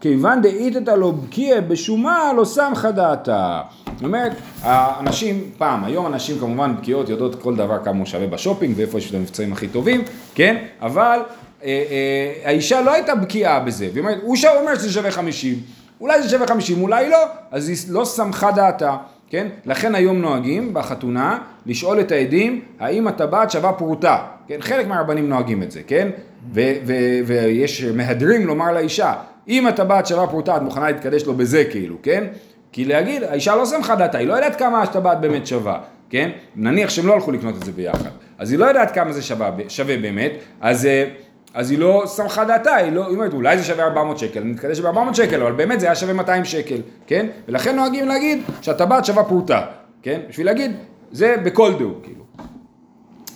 כיוון 0.00 0.42
דאיתתא 0.42 0.90
לא 0.90 1.10
בקיע 1.10 1.60
בשומה 1.60 2.32
לא 2.36 2.44
סמכה 2.44 2.90
דעתה. 2.90 3.60
זאת 3.94 4.04
אומרת, 4.04 4.32
האנשים, 4.62 5.50
פעם, 5.58 5.84
היום 5.84 6.06
אנשים 6.06 6.38
כמובן 6.38 6.76
בקיאות 6.76 7.08
יודעות 7.08 7.42
כל 7.42 7.56
דבר 7.56 7.84
כמה 7.84 7.98
הוא 7.98 8.06
שווה 8.06 8.26
בשופינג 8.26 8.74
ואיפה 8.76 8.98
יש 8.98 9.10
את 9.10 9.14
המבצעים 9.14 9.52
הכי 9.52 9.68
טובים, 9.68 10.02
כן? 10.34 10.64
אבל 10.80 11.20
אה, 11.64 11.68
אה, 11.68 12.48
האישה 12.48 12.80
לא 12.80 12.92
הייתה 12.92 13.14
בקיאה 13.14 13.60
בזה, 13.60 13.88
והיא 13.92 14.00
אומרת, 14.00 14.18
הוא 14.22 14.36
אומר 14.60 14.74
שזה 14.74 14.92
שווה 14.92 15.10
50, 15.10 15.54
אולי 16.00 16.22
זה 16.22 16.28
שווה 16.28 16.46
50, 16.46 16.82
אולי 16.82 17.08
לא, 17.10 17.18
אז 17.50 17.68
היא 17.68 17.76
לא 17.88 18.04
סמכה 18.04 18.50
דעתה. 18.50 18.96
כן? 19.30 19.48
לכן 19.66 19.94
היום 19.94 20.18
נוהגים 20.20 20.74
בחתונה 20.74 21.38
לשאול 21.66 22.00
את 22.00 22.12
העדים 22.12 22.60
האם 22.80 23.06
הטבעת 23.06 23.50
שווה 23.50 23.72
פרוטה, 23.72 24.18
כן? 24.48 24.56
חלק 24.60 24.86
מהרבנים 24.86 25.28
נוהגים 25.28 25.62
את 25.62 25.70
זה, 25.70 25.80
כן? 25.86 26.08
ו- 26.54 26.72
ו- 26.86 27.18
ויש 27.26 27.84
מהדרים 27.84 28.46
לומר 28.46 28.72
לאישה 28.72 29.14
אם 29.48 29.66
הטבעת 29.66 30.06
שווה 30.06 30.26
פרוטה 30.26 30.56
את 30.56 30.62
מוכנה 30.62 30.90
להתקדש 30.90 31.24
לו 31.24 31.34
בזה 31.34 31.64
כאילו, 31.64 31.96
כן? 32.02 32.24
כי 32.72 32.84
להגיד, 32.84 33.22
האישה 33.22 33.56
לא 33.56 33.66
שמחה 33.66 33.96
דעתה, 33.96 34.18
היא 34.18 34.28
לא 34.28 34.34
יודעת 34.34 34.56
כמה 34.56 34.82
הטבעת 34.82 35.20
באמת 35.20 35.46
שווה, 35.46 35.80
כן? 36.10 36.30
נניח 36.56 36.90
שהם 36.90 37.06
לא 37.06 37.14
הלכו 37.14 37.32
לקנות 37.32 37.56
את 37.56 37.64
זה 37.64 37.72
ביחד, 37.72 38.10
אז 38.38 38.50
היא 38.50 38.58
לא 38.58 38.64
יודעת 38.66 38.90
כמה 38.94 39.12
זה 39.12 39.22
שווה, 39.22 39.50
שווה 39.68 39.96
באמת, 39.96 40.32
אז, 40.60 40.86
אה, 40.86 41.04
אז 41.54 41.70
היא 41.70 41.78
לא 41.78 42.06
שמחה 42.06 42.44
דעתה, 42.44 42.74
היא 42.74 42.92
לא, 42.92 43.06
היא 43.06 43.14
אומרת, 43.14 43.32
אולי 43.32 43.58
זה 43.58 43.64
שווה 43.64 43.84
400 43.84 44.18
שקל, 44.18 44.40
אני 44.40 44.50
מתקדש 44.50 44.80
ב-400 44.80 45.14
שקל, 45.14 45.42
אבל 45.42 45.52
באמת 45.52 45.80
זה 45.80 45.86
היה 45.86 45.94
שווה 45.94 46.12
200 46.12 46.44
שקל, 46.44 46.80
כן? 47.06 47.26
ולכן 47.48 47.76
נוהגים 47.76 48.08
להגיד 48.08 48.42
שהטבעת 48.62 49.04
שווה 49.04 49.24
פרוטה, 49.24 49.66
כן? 50.02 50.20
בשביל 50.28 50.46
להגיד, 50.46 50.76
זה 51.12 51.36
בכל 51.44 51.72
דהו, 51.78 51.94
כאילו. 52.02 52.24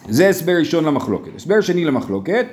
זה 0.08 0.28
הסבר 0.28 0.52
ראשון 0.58 0.84
למחלוקת. 0.84 1.30
הסבר 1.36 1.60
שני 1.60 1.84
למחלוקת, 1.84 2.46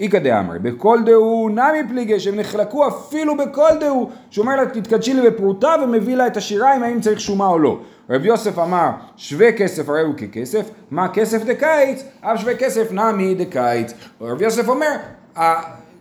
איכא 0.00 0.18
דאמרי, 0.18 0.58
בכל 0.58 0.98
דהו 1.06 1.48
נמי 1.48 1.88
פליגי, 1.88 2.20
שהם 2.20 2.36
נחלקו 2.36 2.88
אפילו 2.88 3.36
בכל 3.36 3.70
דהו, 3.80 4.10
שאומר 4.30 4.56
לה 4.56 4.66
תתקדשי 4.66 5.14
לי 5.14 5.30
בפרוטה 5.30 5.74
ומביא 5.82 6.16
לה 6.16 6.26
את 6.26 6.36
השיריים 6.36 6.82
האם 6.82 7.00
צריך 7.00 7.20
שומה 7.20 7.46
או 7.46 7.58
לא. 7.58 7.78
רב 8.10 8.24
יוסף 8.24 8.58
אמר 8.58 8.90
שווה 9.16 9.52
כסף 9.52 9.88
הרי 9.88 10.02
הוא 10.02 10.14
ככסף, 10.14 10.70
מה 10.90 11.08
כסף 11.08 11.44
דקיץ, 11.44 12.04
אף 12.20 12.40
שווה 12.40 12.54
כסף 12.54 12.92
נמי 12.92 13.34
דקיץ. 13.34 13.94
רב 14.20 14.42
יוסף 14.42 14.68
אומר, 14.68 14.96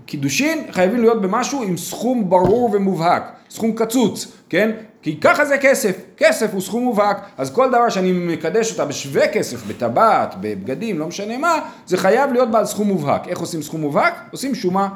הקידושין 0.06 0.66
חייבים 0.72 1.02
להיות 1.02 1.22
במשהו 1.22 1.64
עם 1.64 1.78
סכום 1.78 2.30
ברור 2.30 2.70
ומובהק, 2.74 3.24
סכום 3.50 3.72
קצוץ, 3.76 4.32
כן? 4.50 4.72
כי 5.02 5.20
ככה 5.20 5.46
זה 5.46 5.58
כסף, 5.58 5.98
כסף 6.18 6.54
הוא 6.54 6.62
סכום 6.62 6.84
מובהק, 6.84 7.18
אז 7.38 7.54
כל 7.54 7.70
דבר 7.70 7.90
שאני 7.90 8.12
מקדש 8.12 8.72
אותה 8.72 8.86
בשווה 8.86 9.28
כסף, 9.28 9.66
בטבעת, 9.68 10.36
בבגדים, 10.42 11.00
לא 11.00 11.08
משנה 11.08 11.38
מה, 11.38 11.60
זה 11.86 11.98
חייב 11.98 12.32
להיות 12.34 12.52
בעל 12.52 12.66
סכום 12.66 12.88
מובהק. 12.88 13.28
איך 13.28 13.40
עושים 13.40 13.62
סכום 13.62 13.82
מובהק? 13.82 14.14
עושים 14.32 14.56
שומה. 14.56 14.90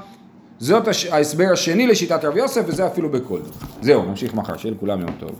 זאת. 0.59 0.87
ההסבר 1.11 1.47
השני 1.53 1.87
לשיטת 1.87 2.25
רב 2.25 2.37
יוסף, 2.37 2.61
וזה 2.65 2.87
אפילו 2.87 3.09
בכל. 3.09 3.39
זהו, 3.81 4.05
נמשיך 4.05 4.33
מחר, 4.33 4.57
שיהיה 4.57 4.75
לכולם 4.75 4.99
יום 5.01 5.11
טוב. 5.19 5.31